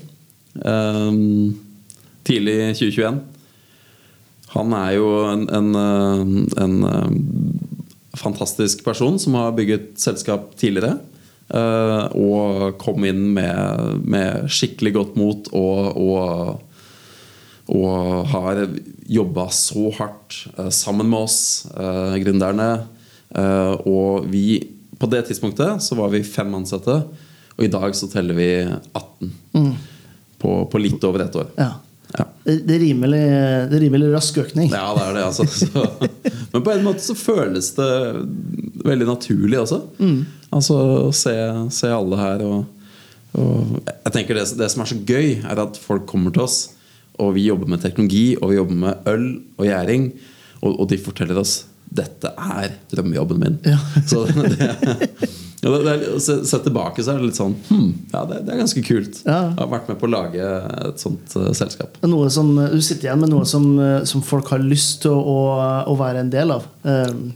Um, 0.65 1.53
tidlig 2.25 2.57
2021. 2.79 3.21
Han 4.55 4.75
er 4.79 4.91
jo 4.97 5.09
en, 5.29 5.49
en, 5.51 5.71
eh, 5.75 6.21
en 6.63 6.75
eh, 6.87 7.15
fantastisk 8.17 8.85
person 8.87 9.19
som 9.19 9.35
har 9.35 9.55
bygget 9.57 9.97
selskap 9.99 10.53
tidligere. 10.61 11.01
eh, 11.51 12.05
og 12.17 12.79
kom 12.81 13.05
inn 13.05 13.35
med, 13.35 13.99
med 14.07 14.47
skikkelig 14.49 14.95
godt 14.95 15.19
mot 15.19 15.51
og, 15.53 15.99
og 15.99 16.74
og 17.73 18.27
har 18.29 18.67
jobba 19.09 19.49
så 19.53 19.89
hardt 19.99 20.37
eh, 20.59 20.69
sammen 20.69 21.09
med 21.09 21.27
oss, 21.27 21.67
eh, 21.73 22.17
gründerne. 22.21 22.87
Eh, 23.35 23.73
og 23.89 24.29
vi 24.31 24.71
På 24.95 25.09
det 25.11 25.25
tidspunktet 25.27 25.83
så 25.83 25.97
var 25.99 26.09
vi 26.13 26.23
fem 26.23 26.53
ansatte, 26.55 26.95
og 27.57 27.65
i 27.65 27.69
dag 27.69 27.97
så 27.99 28.07
teller 28.09 28.37
vi 28.39 28.47
18. 28.95 29.33
På, 30.39 30.53
på 30.71 30.79
litt 30.79 31.03
over 31.05 31.25
ett 31.25 31.35
år. 31.37 31.49
Ja. 31.59 31.73
Ja. 32.15 32.25
Det, 32.45 32.77
er 32.77 32.79
rimelig, 32.79 33.23
det 33.69 33.75
er 33.75 33.83
rimelig 33.83 34.13
rask 34.13 34.39
økning. 34.39 34.71
Ja, 34.71 34.93
det 34.95 35.03
er 35.09 35.17
det, 35.17 35.25
altså. 35.27 35.47
Så, 35.51 35.83
men 36.53 36.63
på 36.63 36.73
en 36.73 36.87
måte 36.87 37.03
så 37.03 37.17
føles 37.19 37.73
det 37.75 37.91
veldig 38.87 39.09
naturlig 39.09 39.59
også. 39.65 39.81
Altså 40.55 40.79
å 40.79 41.11
se, 41.17 41.35
se 41.75 41.91
alle 41.91 42.21
her 42.21 42.47
og, 42.47 42.87
og 43.35 43.75
Jeg 43.89 44.15
tenker 44.15 44.39
det, 44.39 44.47
det 44.61 44.71
som 44.71 44.85
er 44.87 44.93
så 44.93 45.01
gøy, 45.03 45.41
er 45.43 45.65
at 45.67 45.81
folk 45.83 46.07
kommer 46.07 46.31
til 46.35 46.47
oss, 46.47 46.61
og 47.23 47.35
vi 47.37 47.47
jobber 47.49 47.71
med 47.71 47.83
teknologi, 47.85 48.35
og 48.41 48.51
vi 48.51 48.59
jobber 48.59 48.81
med 48.87 49.09
øl 49.11 49.29
og 49.59 49.69
gjæring, 49.69 50.11
og, 50.63 50.71
og 50.73 50.89
de 50.91 50.99
forteller 51.01 51.39
oss 51.41 51.63
dette 51.95 52.31
er 52.35 52.73
drømmejobben 52.91 53.39
min. 53.39 53.59
Ja. 53.69 53.79
Så 54.11 54.25
det, 54.27 54.57
ja, 55.61 55.71
det, 55.71 55.83
det 55.85 55.99
sett 56.21 56.25
se, 56.25 56.39
se 56.49 56.59
tilbake 56.65 57.05
så 57.05 57.13
er 57.13 57.21
det 57.21 57.29
litt 57.31 57.39
sånn 57.39 57.55
hmm, 57.69 57.91
Ja, 58.11 58.25
det, 58.29 58.41
det 58.45 58.55
er 58.55 58.63
ganske 58.65 58.83
kult. 58.85 59.21
Ja. 59.23 59.39
Jeg 59.53 59.61
har 59.61 59.71
vært 59.71 59.93
med 59.93 60.01
på 60.01 60.09
å 60.09 60.13
lage 60.13 60.49
et 60.89 61.05
sånt 61.05 61.37
uh, 61.39 61.53
selskap. 61.57 62.01
Noe 62.05 62.33
som, 62.35 62.51
du 62.59 62.81
sitter 62.83 63.09
igjen 63.09 63.23
med 63.23 63.33
noe 63.33 63.47
som, 63.49 63.69
som 64.09 64.25
folk 64.27 64.51
har 64.53 64.65
lyst 64.65 65.05
til 65.07 65.15
å, 65.15 65.39
å 65.87 65.95
være 66.01 66.25
en 66.25 66.35
del 66.35 66.57
av. 66.57 66.67
Um, 66.83 67.31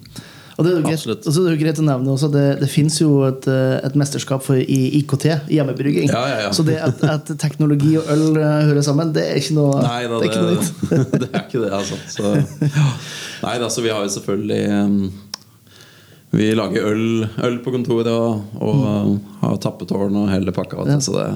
og 0.58 0.66
det 0.66 0.72
er 0.72 0.80
jo 0.80 0.82
greit, 0.88 1.02
så 1.22 1.30
er 1.30 1.44
det 1.46 1.52
jo 1.54 1.60
greit 1.60 1.78
å 1.78 1.84
nevne 1.86 2.10
også 2.16 2.28
Det, 2.34 2.44
det 2.58 2.66
fins 2.72 2.96
jo 2.98 3.20
et, 3.28 3.44
eh, 3.46 3.76
et 3.86 3.94
mesterskap 4.00 4.42
for 4.42 4.58
i 4.58 4.78
IKT, 4.98 5.26
hjemmebrygging. 5.54 6.08
Ja, 6.10 6.24
ja, 6.26 6.40
ja. 6.48 6.50
Så 6.56 6.64
det 6.66 6.80
at, 6.82 6.98
at 7.06 7.30
teknologi 7.38 7.92
og 8.00 8.10
øl 8.10 8.24
eh, 8.40 8.56
hører 8.66 8.82
sammen, 8.82 9.12
det 9.14 9.22
er 9.30 9.38
ikke 9.38 9.54
noe, 9.54 9.78
Nei 9.84 10.00
da, 10.10 10.18
det 10.18 10.18
er 10.18 10.24
det, 10.24 10.32
ikke 10.32 10.42
noe 10.42 10.56
nytt. 10.58 10.72
det 11.22 11.28
er 11.30 11.44
ikke 11.44 11.62
det, 11.62 11.70
altså. 11.78 12.00
Så. 12.10 12.34
Nei 13.44 13.54
altså, 13.62 13.86
vi 13.86 13.94
har 13.94 14.02
jo 14.02 14.10
selvfølgelig 14.16 14.62
um, 14.82 14.98
Vi 16.34 16.50
lager 16.58 16.90
øl, 16.90 17.06
øl 17.46 17.60
på 17.64 17.72
kontoret 17.78 18.10
og, 18.12 18.42
og 18.58 18.82
Mm. 18.82 19.14
har 19.44 19.56
tappetårn 19.62 20.16
og 20.24 20.26
hele 20.34 20.52
pakka. 20.52 20.84
Så 21.00 21.14
det, 21.14 21.28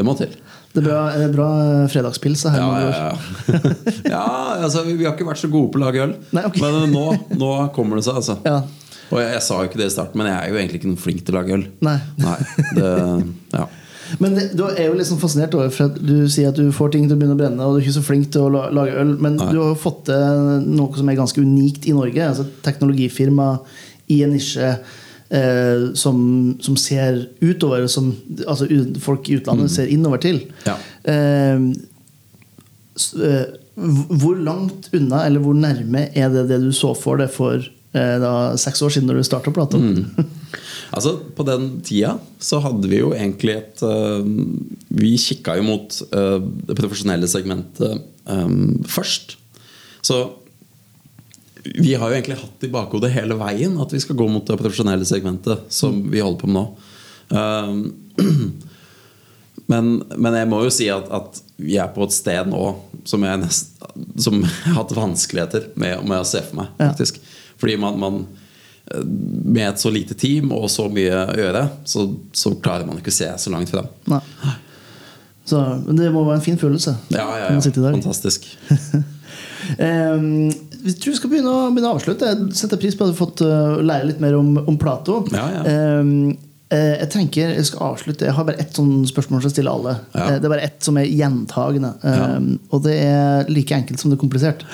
det 0.00 0.04
må 0.08 0.16
til. 0.18 0.32
Det 0.72 0.80
er 0.80 0.86
bra, 0.86 1.00
er 1.12 1.32
bra 1.32 1.48
fredagspils. 1.92 2.46
Ja, 2.48 2.68
ja, 2.80 2.92
ja. 2.96 3.58
ja 4.14 4.26
altså, 4.64 4.86
vi, 4.86 4.94
vi 4.96 5.04
har 5.04 5.12
ikke 5.12 5.28
vært 5.28 5.42
så 5.42 5.50
gode 5.52 5.68
på 5.74 5.80
å 5.80 5.82
lage 5.84 6.00
øl. 6.06 6.14
Nei, 6.32 6.46
okay. 6.48 6.62
Men 6.64 6.94
nå, 6.94 7.04
nå 7.36 7.50
kommer 7.76 8.00
det 8.00 8.06
seg, 8.08 8.22
altså. 8.22 8.38
Ja. 8.46 8.62
Og 9.12 9.20
jeg, 9.20 9.34
jeg 9.34 9.44
sa 9.44 9.60
jo 9.60 9.68
ikke 9.68 9.80
det 9.82 9.90
i 9.90 9.92
starten, 9.92 10.22
men 10.22 10.30
jeg 10.30 10.38
er 10.38 10.48
jo 10.48 10.58
egentlig 10.62 10.80
ikke 10.80 10.88
noen 10.88 11.02
flink 11.02 11.20
til 11.26 11.34
å 11.34 11.38
lage 11.42 11.56
øl. 11.58 11.66
Nei. 11.84 11.98
Nei, 12.22 12.38
det, 12.78 12.90
ja. 13.58 13.68
Men 14.20 14.34
det, 14.36 14.46
du 14.56 14.64
er 14.68 14.88
jo 14.88 15.04
sånn 15.08 15.20
fascinert 15.20 15.54
over 15.56 15.70
For 15.72 15.88
at 15.88 15.94
du 15.96 16.26
sier 16.28 16.50
at 16.50 16.58
du 16.58 16.66
får 16.74 16.90
ting 16.92 17.06
til 17.06 17.16
å 17.16 17.20
begynne 17.20 17.36
å 17.36 17.40
brenne, 17.40 17.66
og 17.66 17.76
du 17.76 17.80
er 17.80 17.86
ikke 17.86 17.98
så 17.98 18.04
flink 18.04 18.32
til 18.32 18.48
å 18.48 18.64
lage 18.72 18.96
øl. 19.04 19.14
Men 19.20 19.36
Nei. 19.36 19.52
du 19.52 19.60
har 19.60 19.70
jo 19.74 19.78
fått 19.78 20.06
til 20.08 20.66
noe 20.72 20.96
som 20.96 21.12
er 21.12 21.20
ganske 21.20 21.44
unikt 21.44 21.88
i 21.88 21.96
Norge. 21.96 22.32
Altså 22.32 22.48
teknologifirma 22.64 23.52
i 24.12 24.22
en 24.24 24.32
nisje 24.36 24.74
eh, 25.32 25.88
som, 25.98 26.18
som 26.62 26.76
ser 26.80 27.26
utover, 27.40 27.86
som 27.90 28.12
altså, 28.46 28.68
folk 29.02 29.28
i 29.28 29.38
utlandet 29.40 29.72
ser 29.74 29.90
innover 29.92 30.22
til. 30.22 30.42
Mm. 30.44 30.54
Ja. 30.68 30.76
Eh, 31.12 31.58
eh, 33.26 33.44
hvor 34.22 34.36
langt 34.36 34.90
unna, 34.92 35.24
eller 35.26 35.44
hvor 35.44 35.56
nærme, 35.56 36.08
er 36.12 36.32
det 36.32 36.48
det 36.50 36.60
du 36.64 36.72
så 36.76 36.92
for 36.98 37.22
deg 37.22 37.32
for 37.32 37.56
eh, 37.58 38.16
da, 38.22 38.32
seks 38.60 38.84
år 38.84 38.92
siden, 38.96 39.08
når 39.10 39.22
du 39.22 39.30
starta 39.30 39.54
Plato? 39.54 39.80
Altså, 40.92 41.14
På 41.32 41.44
den 41.48 41.78
tida 41.80 42.18
så 42.36 42.58
hadde 42.60 42.88
vi 42.90 42.98
jo 42.98 43.14
egentlig 43.16 43.54
et 43.56 43.80
uh, 43.80 44.20
Vi 44.92 45.14
kikka 45.16 45.54
jo 45.56 45.64
mot 45.64 45.94
uh, 46.12 46.36
det 46.68 46.76
profesjonelle 46.76 47.30
segmentet 47.32 48.02
um, 48.28 48.82
først. 48.84 49.38
Så 50.04 50.18
vi 51.64 51.94
har 51.94 52.10
jo 52.10 52.16
egentlig 52.16 52.38
hatt 52.40 52.64
i 52.66 52.70
bakhodet 52.72 53.12
hele 53.14 53.36
veien 53.38 53.76
at 53.80 53.92
vi 53.94 54.00
skal 54.02 54.18
gå 54.18 54.26
mot 54.30 54.46
det 54.46 54.58
profesjonelle 54.58 55.06
segmentet 55.06 55.68
som 55.72 56.00
vi 56.10 56.22
holder 56.22 56.40
på 56.40 56.50
med 56.50 56.58
nå. 56.58 56.64
Um, 57.32 57.82
men, 59.72 59.92
men 60.16 60.38
jeg 60.38 60.50
må 60.50 60.62
jo 60.66 60.72
si 60.74 60.88
at, 60.92 61.08
at 61.12 61.42
vi 61.62 61.78
er 61.78 61.92
på 61.94 62.04
et 62.06 62.14
sted 62.14 62.50
nå 62.50 62.64
som 63.08 63.24
jeg, 63.26 63.42
nest, 63.42 63.74
som 64.18 64.40
jeg 64.42 64.68
har 64.68 64.80
hatt 64.80 64.96
vanskeligheter 64.96 65.70
med, 65.74 66.02
med 66.08 66.22
å 66.22 66.28
se 66.28 66.42
for 66.48 66.62
meg. 66.62 66.74
Ja. 66.82 66.92
Fordi 67.62 67.78
man, 67.80 68.00
man 68.02 68.20
eh, 68.90 69.06
med 69.06 69.68
et 69.68 69.82
så 69.82 69.92
lite 69.94 70.18
team 70.18 70.50
og 70.56 70.68
så 70.72 70.88
mye 70.90 71.24
å 71.28 71.38
gjøre, 71.44 71.64
så, 71.88 72.08
så 72.34 72.56
klarer 72.62 72.88
man 72.88 72.98
ikke 72.98 73.14
å 73.14 73.20
se 73.22 73.30
så 73.38 73.54
langt 73.54 73.70
frem. 73.70 73.88
Nei. 74.10 74.22
Så, 75.44 75.58
men 75.86 75.98
det 75.98 76.10
må 76.14 76.22
være 76.26 76.38
en 76.38 76.44
fin 76.44 76.58
følelse. 76.58 76.94
Ja, 77.10 77.26
ja, 77.38 77.54
ja. 77.54 77.88
Fantastisk. 77.90 78.50
Ehm, 79.78 80.50
vi 80.82 80.92
tror 80.98 81.12
vi 81.14 81.18
skal 81.18 81.30
begynne 81.32 81.50
å, 81.52 81.66
begynne 81.70 81.90
å 81.92 81.96
avslutte. 81.98 82.30
Jeg 82.32 82.56
setter 82.58 82.80
pris 82.82 82.96
på 82.98 83.04
at 83.06 83.12
du 83.12 83.14
har 83.14 83.20
fått 83.20 83.42
uh, 83.46 83.78
lære 83.82 84.08
litt 84.10 84.22
mer 84.22 84.34
om, 84.38 84.56
om 84.66 84.78
Plato. 84.80 85.20
Ja, 85.34 85.44
ja. 85.60 85.76
Um, 86.02 86.32
uh, 86.72 86.94
jeg 86.98 87.08
tenker 87.14 87.52
jeg 87.54 87.66
skal 87.68 87.92
avslutte 87.92 88.26
Jeg 88.26 88.34
har 88.36 88.46
bare 88.48 88.58
ett 88.62 88.74
sånn 88.78 89.02
spørsmål 89.08 89.42
som 89.44 89.50
jeg 89.50 89.56
stiller 89.58 89.76
alle. 89.76 89.96
Ja. 90.16 90.26
Uh, 90.26 90.36
det 90.40 90.48
er 90.48 90.54
bare 90.56 90.66
ett 90.68 90.82
som 90.86 90.98
er 90.98 91.08
gjentagende. 91.10 91.94
Ehm, 92.08 92.52
Og 92.74 92.82
det 92.86 92.96
er 93.04 93.50
like 93.52 93.76
enkelt 93.76 94.02
som 94.02 94.10
det 94.12 94.18
er 94.18 94.24
komplisert. 94.24 94.66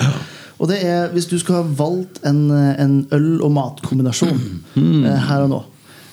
Og 0.59 0.67
det 0.71 0.81
er 0.83 1.11
hvis 1.13 1.29
du 1.31 1.37
skulle 1.39 1.61
ha 1.61 1.75
valgt 1.79 2.19
en, 2.27 2.47
en 2.51 2.95
øl- 3.15 3.43
og 3.45 3.53
matkombinasjon 3.55 4.39
mm. 4.75 5.05
her 5.29 5.45
og 5.45 5.53
nå. 5.53 5.59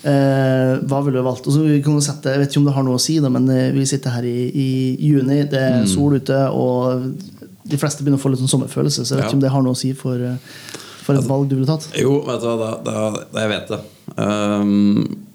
Eh, 0.06 0.76
hva 0.86 1.00
ville 1.02 1.18
du 1.18 1.24
valgt? 1.26 1.48
Også, 1.50 1.64
vi 1.66 1.80
sette, 2.04 2.30
jeg 2.30 2.38
vet 2.44 2.52
ikke 2.52 2.60
om 2.60 2.68
det 2.68 2.74
har 2.76 2.84
noe 2.86 3.00
å 3.00 3.02
si, 3.02 3.16
da, 3.18 3.26
men 3.32 3.48
vi 3.74 3.86
sitter 3.90 4.14
her 4.14 4.28
i, 4.28 4.36
i 4.54 4.68
juni. 5.08 5.40
Det 5.50 5.58
er 5.58 5.80
Hmm. 5.80 5.88
sol 5.90 6.14
ute, 6.20 6.36
og 6.54 7.08
de 7.68 7.78
fleste 7.80 8.04
begynner 8.04 8.20
å 8.20 8.22
få 8.22 8.32
litt 8.32 8.42
sånn 8.42 8.52
sommerfølelse. 8.54 9.04
Så 9.04 9.14
jeg 9.14 9.18
vet 9.20 9.24
Ja. 9.24 9.28
ikke 9.30 9.38
om 9.38 9.44
det 9.44 9.52
har 9.52 9.62
noe 9.62 9.74
å 9.76 9.76
si 9.78 9.92
for, 9.92 10.14
eh, 10.14 10.36
for 11.04 11.14
et 11.14 11.24
valg 11.28 11.48
du 11.48 11.56
ville 11.56 11.66
tatt. 11.66 11.88
Jo, 11.94 12.20
vet 12.26 12.40
du 12.40 12.46
hva, 12.46 12.82
da, 12.84 13.10
da, 13.32 13.40
jeg 13.40 13.48
vet 13.48 13.68
det. 13.68 13.80
Um, 14.16 15.26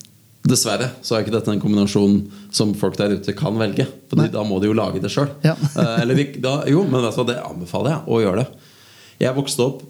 dessverre 0.44 0.92
så 1.04 1.16
er 1.16 1.24
ikke 1.24 1.36
dette 1.36 1.52
en 1.54 1.62
kombinasjon 1.62 2.16
som 2.52 2.74
folk 2.74 2.98
der 2.98 3.16
ute 3.18 3.36
kan 3.38 3.58
velge. 3.58 3.88
For 4.10 4.16
da 4.28 4.44
må 4.44 4.60
de 4.60 4.68
jo 4.72 4.74
lage 4.78 5.02
det 5.02 5.12
sjøl. 5.12 5.30
Ja. 5.44 5.56
eller 6.02 6.16
jo, 6.68 6.84
men 6.84 7.02
vet 7.02 7.16
du 7.16 7.22
hva, 7.22 7.28
det 7.28 7.42
anbefaler 7.44 7.96
jeg 7.96 8.08
å 8.08 8.22
gjøre 8.24 8.44
det. 8.44 8.48
Jeg 9.22 9.36
vokste 9.38 9.68
opp 9.68 9.84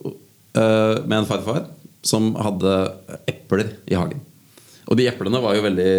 uh, 0.58 1.02
med 1.06 1.22
en 1.22 1.30
farfar 1.30 1.66
som 2.04 2.34
hadde 2.36 2.92
epler 3.30 3.76
i 3.88 3.96
hagen. 3.96 4.22
Og 4.90 4.98
de 4.98 5.06
eplene 5.08 5.40
var 5.44 5.56
jo 5.56 5.64
veldig 5.64 5.92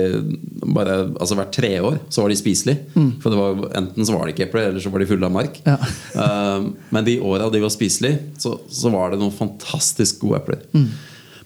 bare, 0.75 0.97
altså 1.15 1.37
Hvert 1.39 1.53
tredje 1.55 1.85
år 1.87 2.01
så 2.13 2.25
var 2.25 2.33
de 2.33 2.39
spiselige. 2.41 3.07
For 3.23 3.33
det 3.33 3.39
var, 3.39 3.63
enten 3.79 4.09
så 4.09 4.17
var 4.17 4.27
det 4.27 4.35
ikke 4.35 4.49
epler, 4.49 4.69
eller 4.71 4.83
så 4.85 4.93
var 4.93 5.03
de 5.05 5.09
fulle 5.09 5.29
av 5.29 5.35
mark. 5.35 5.61
Ja. 5.67 5.79
Eh, 6.25 6.67
men 6.93 7.07
de 7.09 7.17
åra 7.25 7.49
de 7.53 7.63
var 7.63 7.73
spiselige, 7.73 8.21
så, 8.43 8.57
så 8.69 8.93
var 8.93 9.15
det 9.15 9.23
noen 9.23 9.35
fantastisk 9.35 10.25
gode 10.27 10.43
epler. 10.43 10.67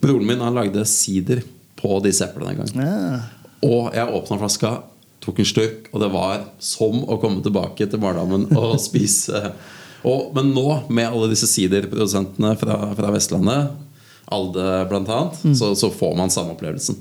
Broren 0.03 0.27
min 0.29 0.43
han 0.43 0.57
lagde 0.57 0.85
sider 0.91 1.45
på 1.77 2.01
disse 2.05 2.27
eplene 2.27 2.55
en 2.55 2.63
gang. 2.65 2.77
Ja. 2.83 3.23
Og 3.67 3.95
jeg 3.97 4.19
åpna 4.19 4.41
flaska, 4.41 4.75
tok 5.25 5.41
en 5.43 5.49
slurk, 5.49 5.89
og 5.93 6.03
det 6.03 6.13
var 6.13 6.45
som 6.63 7.03
å 7.05 7.19
komme 7.23 7.43
tilbake 7.45 7.89
til 7.89 8.03
barndommen 8.03 8.49
og 8.57 8.77
spise. 8.89 9.51
Og, 10.07 10.31
men 10.37 10.53
nå, 10.55 10.67
med 10.89 11.09
alle 11.09 11.31
disse 11.33 11.49
siderprodusentene 11.51 12.53
fra, 12.61 12.79
fra 12.99 13.13
Vestlandet, 13.15 13.75
Alde 14.35 14.63
blant 14.91 15.09
annet, 15.13 15.37
så, 15.59 15.69
så 15.79 15.91
får 15.95 16.17
man 16.19 16.31
samme 16.35 16.55
opplevelsen. 16.57 16.97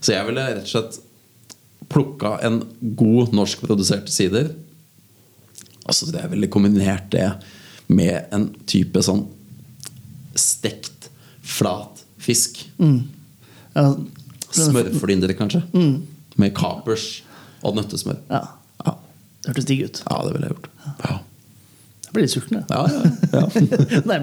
Så 0.00 0.12
jeg 0.12 0.26
ville 0.28 0.42
rett 0.50 0.66
og 0.66 0.72
slett 0.74 0.98
plukka 1.88 2.34
en 2.44 2.58
god 2.98 3.32
norskprodusert 3.36 4.10
sider. 4.12 4.50
Altså 5.86 6.08
det 6.10 6.20
er 6.20 6.28
veldig 6.32 6.50
kombinert 6.52 7.06
det 7.14 7.28
med 7.88 8.26
en 8.34 8.48
type 8.68 9.00
sånn 9.06 9.22
stekt, 10.36 11.08
flat 11.46 12.02
fisk. 12.20 12.64
Ja, 13.76 13.86
Smørflyndre, 14.56 15.34
kanskje. 15.38 15.62
Med 16.36 16.52
kapers 16.56 17.22
og 17.64 17.76
nøttesmør. 17.78 18.20
ja. 18.32 18.42
Ja. 18.84 18.92
Det 19.42 19.52
hørtes 19.52 19.66
digg 19.68 19.80
ut. 19.86 19.98
ja, 20.10 20.16
det 20.26 20.32
ville 20.34 20.48
jeg 20.48 20.54
gjort. 20.56 20.68
Ja. 21.06 21.16
Blir 22.16 22.24
litt 22.24 22.32
sulten, 22.32 22.62
jeg. 22.62 22.66
Ja, 22.72 22.86
ja, 23.36 23.42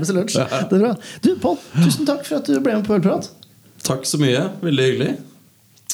seg 0.01 0.15
lunsj. 0.17 0.39
Det 0.41 0.79
er 0.79 0.82
bra. 0.88 0.93
Du, 1.21 1.29
Pål, 1.43 1.60
tusen 1.84 2.10
takk 2.10 2.25
for 2.25 2.39
at 2.41 2.49
du 2.49 2.58
ble 2.58 2.79
med 2.79 2.88
på 2.88 2.97
Ølprat. 2.97 3.29
Takk 3.86 4.08
så 4.10 4.17
mye. 4.21 4.47
Veldig 4.63 4.89
hyggelig. 4.89 5.12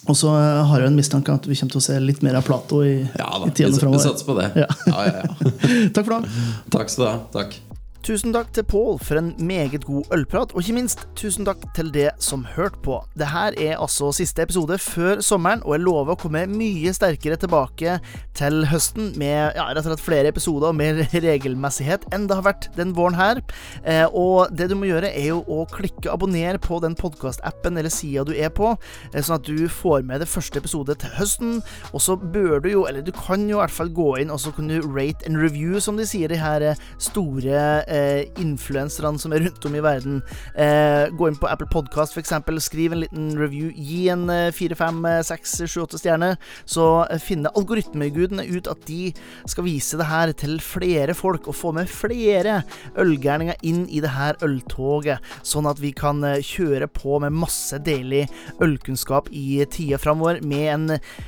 Og 0.10 0.16
så 0.18 0.32
eh, 0.32 0.60
har 0.70 0.82
jeg 0.82 0.90
en 0.94 0.96
mistanke 0.98 1.34
at 1.36 1.46
vi 1.50 1.58
kommer 1.60 1.76
til 1.76 1.82
å 1.82 1.86
se 1.86 1.98
litt 2.02 2.22
mer 2.26 2.38
av 2.40 2.46
Plato 2.48 2.80
i, 2.88 3.02
Ja 3.20 3.28
da, 3.36 3.44
i 3.44 3.50
vi, 3.50 3.56
tidene 3.60 3.76
vi 3.76 3.82
framover. 3.84 4.06
satser 4.06 4.30
på 4.30 4.36
det. 4.40 4.48
Ja. 4.58 4.70
Ja, 4.88 5.02
ja. 5.10 5.50
Takk 5.96 6.06
for 6.08 6.14
det. 6.16 6.46
Takk 6.74 6.94
skal 6.94 7.04
du 7.04 7.10
ha. 7.10 7.18
Takk. 7.36 7.58
Tusen 8.00 8.32
takk 8.32 8.54
til 8.56 8.64
Pål 8.64 8.96
for 9.04 9.20
en 9.20 9.34
meget 9.44 9.84
god 9.84 10.08
ølprat, 10.16 10.54
og 10.56 10.64
ikke 10.64 10.78
minst 10.78 11.02
tusen 11.20 11.44
takk 11.46 11.66
til 11.76 11.90
det 11.92 12.08
som 12.24 12.46
hørte 12.56 12.80
på. 12.86 12.96
Det 13.20 13.28
her 13.28 13.56
er 13.60 13.74
altså 13.76 14.14
siste 14.16 14.46
episode 14.46 14.78
før 14.80 15.20
sommeren, 15.22 15.60
og 15.66 15.76
jeg 15.76 15.84
lover 15.84 16.16
å 16.16 16.20
komme 16.20 16.46
mye 16.48 16.94
sterkere 16.96 17.36
tilbake 17.42 17.98
til 18.40 18.64
høsten 18.72 19.12
med 19.20 19.58
ja, 19.58 19.66
rett 19.68 19.84
og 19.84 19.90
slett 19.90 20.04
flere 20.06 20.32
episoder 20.32 20.72
og 20.72 20.78
mer 20.80 21.02
regelmessighet 21.28 22.08
enn 22.16 22.30
det 22.30 22.38
har 22.40 22.48
vært 22.48 22.70
den 22.78 22.94
våren 22.96 23.20
her. 23.20 23.42
Eh, 23.84 24.06
og 24.08 24.56
det 24.56 24.70
du 24.72 24.78
må 24.80 24.88
gjøre, 24.88 25.12
er 25.12 25.34
jo 25.34 25.44
å 25.52 25.68
klikke 25.70 26.14
abonner 26.14 26.58
på 26.64 26.80
den 26.84 26.96
podkastappen 27.00 27.78
eller 27.78 27.92
sida 27.94 28.24
du 28.24 28.32
er 28.32 28.54
på, 28.56 28.72
eh, 29.12 29.20
sånn 29.20 29.42
at 29.42 29.52
du 29.52 29.68
får 29.68 30.08
med 30.08 30.24
det 30.24 30.30
første 30.32 30.64
episode 30.64 30.96
til 31.04 31.14
høsten. 31.20 31.60
Og 31.92 32.06
så 32.08 32.16
bør 32.16 32.64
du 32.64 32.72
jo, 32.72 32.88
eller 32.88 33.04
du 33.04 33.12
kan 33.12 33.44
jo 33.52 33.60
i 33.60 33.62
hvert 33.66 33.76
fall 33.76 33.92
gå 33.92 34.10
inn 34.24 34.32
og 34.32 34.40
så 34.40 34.56
kan 34.56 34.72
du 34.72 34.80
rate 34.88 35.28
and 35.28 35.44
review, 35.44 35.84
som 35.84 36.00
de 36.00 36.08
sier, 36.08 36.32
de 36.32 36.40
her 36.40 36.64
eh, 36.72 36.88
store 37.04 37.60
eh, 37.90 38.28
influenserne 38.42 39.20
som 39.20 39.34
er 39.34 39.44
rundt 39.46 39.66
om 39.66 39.76
i 39.76 39.84
verden. 39.84 40.22
Eh, 40.56 41.10
gå 41.16 41.30
inn 41.30 41.38
på 41.40 41.50
Apple 41.50 41.70
Podcast, 41.72 42.16
f.eks. 42.16 42.34
Skriv 42.64 42.94
en 42.94 43.04
liten 43.04 43.30
review. 43.40 43.72
Gi 43.76 44.08
en 44.14 44.30
eh, 44.34 44.52
fire, 44.56 44.78
fem, 44.78 45.02
eh, 45.10 45.22
seks, 45.26 45.58
sju, 45.66 45.82
åtte 45.84 46.00
stjerner. 46.02 46.38
Så 46.70 46.86
eh, 47.08 47.22
finner 47.24 47.56
algoritmegudene 47.58 48.46
ut 48.50 48.70
at 48.72 48.86
de 48.88 49.12
skal 49.50 49.68
vise 49.68 50.00
det 50.00 50.10
her 50.10 50.34
til 50.38 50.58
flere 50.64 51.16
folk, 51.18 51.50
og 51.50 51.58
få 51.58 51.74
med 51.76 51.90
flere 51.92 52.62
ølgærninger 53.00 53.60
inn 53.68 53.86
i 53.90 54.04
det 54.04 54.14
her 54.14 54.38
øltoget, 54.46 55.24
sånn 55.46 55.70
at 55.70 55.82
vi 55.82 55.94
kan 55.96 56.24
kjøre 56.46 56.90
på 56.92 57.20
med 57.24 57.36
masse 57.36 57.80
deilig 57.86 58.26
ølkunnskap 58.64 59.32
i 59.36 59.64
tida 59.72 60.00
framover, 60.02 60.42
med 60.46 60.68
en 60.74 60.88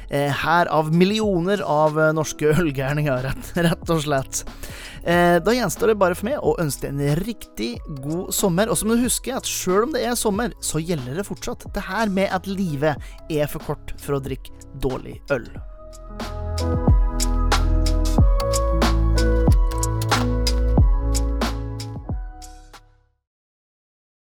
eh, 0.10 0.47
av 0.62 0.91
millioner 0.93 1.62
av 1.65 1.97
norske 2.15 2.54
ølgærninger, 2.54 3.24
rett, 3.28 3.54
rett 3.58 3.93
og 3.93 4.06
slett. 4.06 4.45
Eh, 5.04 5.38
da 5.42 5.56
gjenstår 5.56 5.92
det 5.92 5.98
bare 6.02 6.18
for 6.18 6.30
meg 6.30 6.44
å 6.46 6.56
ønske 6.62 6.88
deg 6.88 7.02
en 7.02 7.24
riktig 7.24 7.72
god 8.04 8.34
sommer. 8.36 8.70
Og 8.70 8.78
så 8.78 8.88
må 8.88 8.98
du 8.98 9.06
huske 9.08 9.34
at 9.36 9.50
sjøl 9.50 9.88
om 9.88 9.96
det 9.96 10.06
er 10.06 10.18
sommer, 10.20 10.54
så 10.62 10.82
gjelder 10.84 11.22
det 11.22 11.28
fortsatt 11.28 11.68
det 11.74 11.88
her 11.90 12.14
med 12.14 12.30
at 12.34 12.50
livet 12.50 13.12
er 13.32 13.52
for 13.52 13.72
kort 13.72 13.96
for 14.02 14.20
å 14.20 14.24
drikke 14.24 14.54
dårlig 14.82 15.20
øl. 15.34 15.50